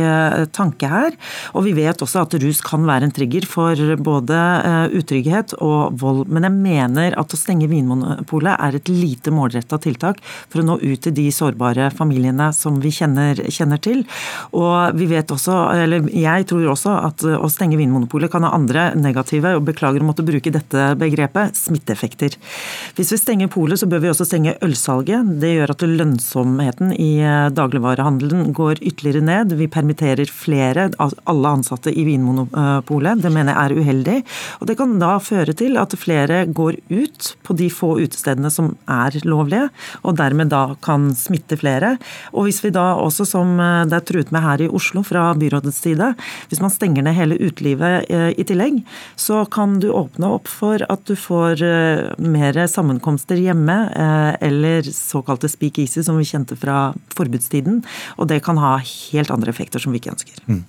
[0.56, 1.14] tanke her.
[1.58, 4.38] Og vi vet også at rus kan være en trigger for både
[4.98, 6.26] utrygghet og vold.
[6.32, 10.66] Men jeg mener at å stenge Vinmonopolet er et lite lite målretta tiltak for å
[10.66, 14.06] nå ut til de sårbare familiene som vi kjenner, kjenner, til.
[14.58, 15.54] Og vi vet også,
[15.84, 20.08] eller jeg tror også at å stenge Vinmonopolet kan ha andre negative, og beklager å
[20.08, 22.38] måtte bruke dette begrepet, smitteeffekter.
[22.98, 25.36] Hvis vi stenger polet, så bør vi også stenge ølsalget.
[25.42, 27.12] Det gjør at lønnsomheten i
[27.54, 29.54] dagligvarehandelen går ytterligere ned.
[29.60, 33.22] Vi permitterer flere, alle ansatte i Vinmonopolet.
[33.22, 34.18] Det mener jeg er uheldig.
[34.62, 38.74] Og det kan da føre til at flere går ut på de få utestedene som
[38.90, 39.70] er lovlige,
[40.04, 41.96] og dermed da kan smitte flere.
[42.34, 45.30] Og hvis vi da også, som eh, det er truet med her i Oslo fra
[45.38, 46.12] byrådets side,
[46.50, 48.82] hvis man stenger ned hele utelivet eh, i tillegg,
[49.20, 53.76] så kan du åpne opp for at du får eh, mer sammenkomster hjemme,
[54.44, 57.82] eller såkalte speak-easy, som vi kjente fra forbudstiden.
[58.18, 60.44] Og det kan ha helt andre effekter som vi ikke ønsker.
[60.48, 60.64] Mm.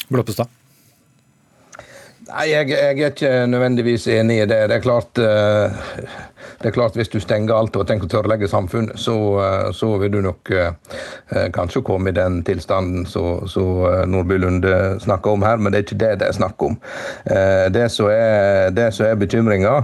[2.29, 4.67] Nei, jeg, jeg, er ikke nødvendigvis enig i det.
[4.69, 6.19] Det er klart uh,
[6.59, 9.93] det er klart Hvis du stenger alt og tenker å tørrlegge samfunnet, så, eh, så,
[10.03, 10.73] vil du nok eh,
[11.31, 14.73] eh, kanskje komme i den tilstanden som Nordby Lunde
[15.03, 16.75] snakker om her, men det er ikke det det er snakk om.
[17.31, 19.75] Eh, det som er, det er bekymringa,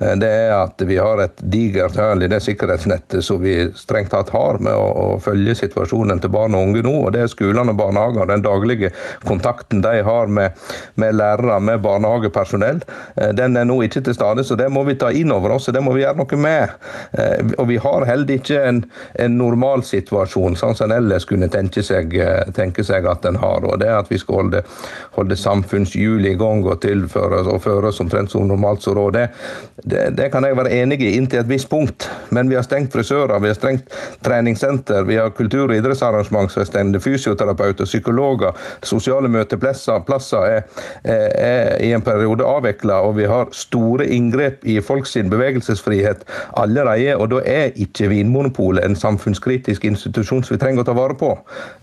[0.00, 4.10] eh, det er at vi har et digert hull i det sikkerhetsnettet som vi strengt
[4.14, 6.96] tatt har med å, å, følge situasjonen til barn og unge nå.
[7.04, 8.90] og Det er skolene og barnehager, den daglige
[9.22, 10.58] kontakten de har med,
[11.00, 12.82] med lærere, med barnehagepersonell.
[13.16, 15.70] Eh, den er nå ikke til stede, så det må vi ta inn over oss.
[15.72, 16.74] det må vi gjøre noe med.
[17.18, 18.82] Eh, og vi har heller ikke en,
[19.20, 23.64] en normalsituasjon, sånn som en ellers kunne tenke seg, eh, tenke seg, at en har.
[23.64, 24.64] og Det at vi skal holde,
[25.16, 29.26] holde samfunnshjulet i gang og tilføre og føre oss omtrent som normalt som råd, det,
[29.84, 32.08] det, det, kan jeg være enig i inntil et visst punkt.
[32.34, 33.92] Men vi har stengt frisører, vi har stengt
[34.24, 40.62] treningssenter, vi har kultur- og idrettsarrangement som er stengt, fysioterapeuter, psykologer, sosiale møteplasser er,
[41.04, 46.24] er, er i en periode avvikla, og vi har store inngrep i folks bevegelsesfrihet frihet
[46.56, 47.16] allerede.
[47.16, 51.32] Og da er ikke Vinmonopolet en samfunnskritisk institusjon som vi trenger å ta vare på.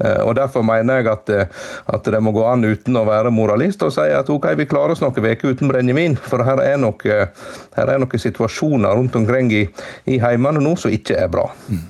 [0.03, 1.45] Eh, og Derfor mener jeg at, eh,
[1.87, 4.91] at det må gå an uten å være moralist og si at ok, vi klarer
[4.91, 6.17] oss noen uker uten brennevin.
[6.17, 9.67] For her er, nok, her er noen situasjoner rundt omkring i,
[10.05, 11.49] i heimene nå som ikke er bra.
[11.69, 11.87] Mm.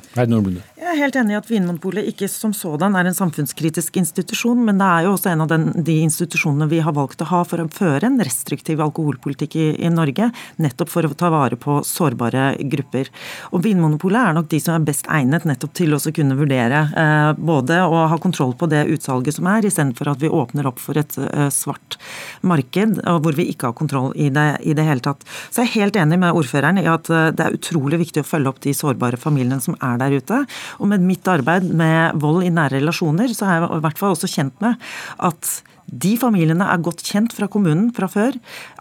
[0.82, 4.80] Jeg er helt enig i at Vinmonopolet ikke som sådan er en samfunnskritisk institusjon, men
[4.82, 7.62] det er jo også en av den, de institusjonene vi har valgt å ha for
[7.62, 10.30] å føre en restriktiv alkoholpolitikk i, i, Norge,
[10.62, 13.12] nettopp for å ta vare på sårbare grupper.
[13.52, 17.32] Og Vinmonopolet er nok de som er best egnet nettopp til å kunne vurdere eh,
[17.38, 21.00] både å ha kontroll på det utsalget som er, istedenfor at vi åpner opp for
[21.00, 22.00] et eh, svart
[22.48, 25.26] marked hvor vi ikke har kontroll i det, i det hele tatt.
[25.50, 28.28] Så jeg er helt enig med ordføreren i at eh, det er utrolig viktig å
[28.28, 30.44] følge opp de sårbare familiene som er der ute.
[30.80, 34.16] Og med mitt arbeid med vold i nære relasjoner, så er jeg i hvert fall
[34.16, 34.92] også kjent med
[35.22, 38.38] at de familiene er godt kjent fra kommunen fra før.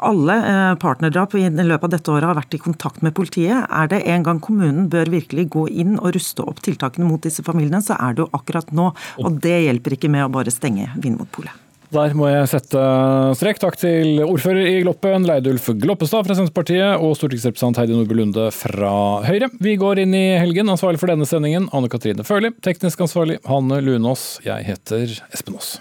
[0.06, 3.64] Alle eh, partnerdrap i løpet av dette året har vært i kontakt med politiet.
[3.70, 7.44] Er det en gang kommunen bør virkelig gå inn og ruste opp tiltakene mot disse
[7.46, 8.92] familiene, så er det jo akkurat nå.
[9.24, 11.66] Og det hjelper ikke med å bare stenge Vinmonpolet.
[11.90, 12.80] Der må jeg sette
[13.34, 13.58] strek.
[13.58, 18.94] Takk til ordfører i Gloppen, Leidulf Gloppestad fra Senterpartiet, og stortingsrepresentant Heidi Nordby Lunde fra
[19.26, 19.50] Høyre.
[19.58, 20.70] Vi går inn i helgen.
[20.70, 22.54] Ansvarlig for denne sendingen, Anne Katrine Førli.
[22.62, 24.36] Teknisk ansvarlig, Hanne Lunås.
[24.46, 25.80] Jeg heter Espen Aas.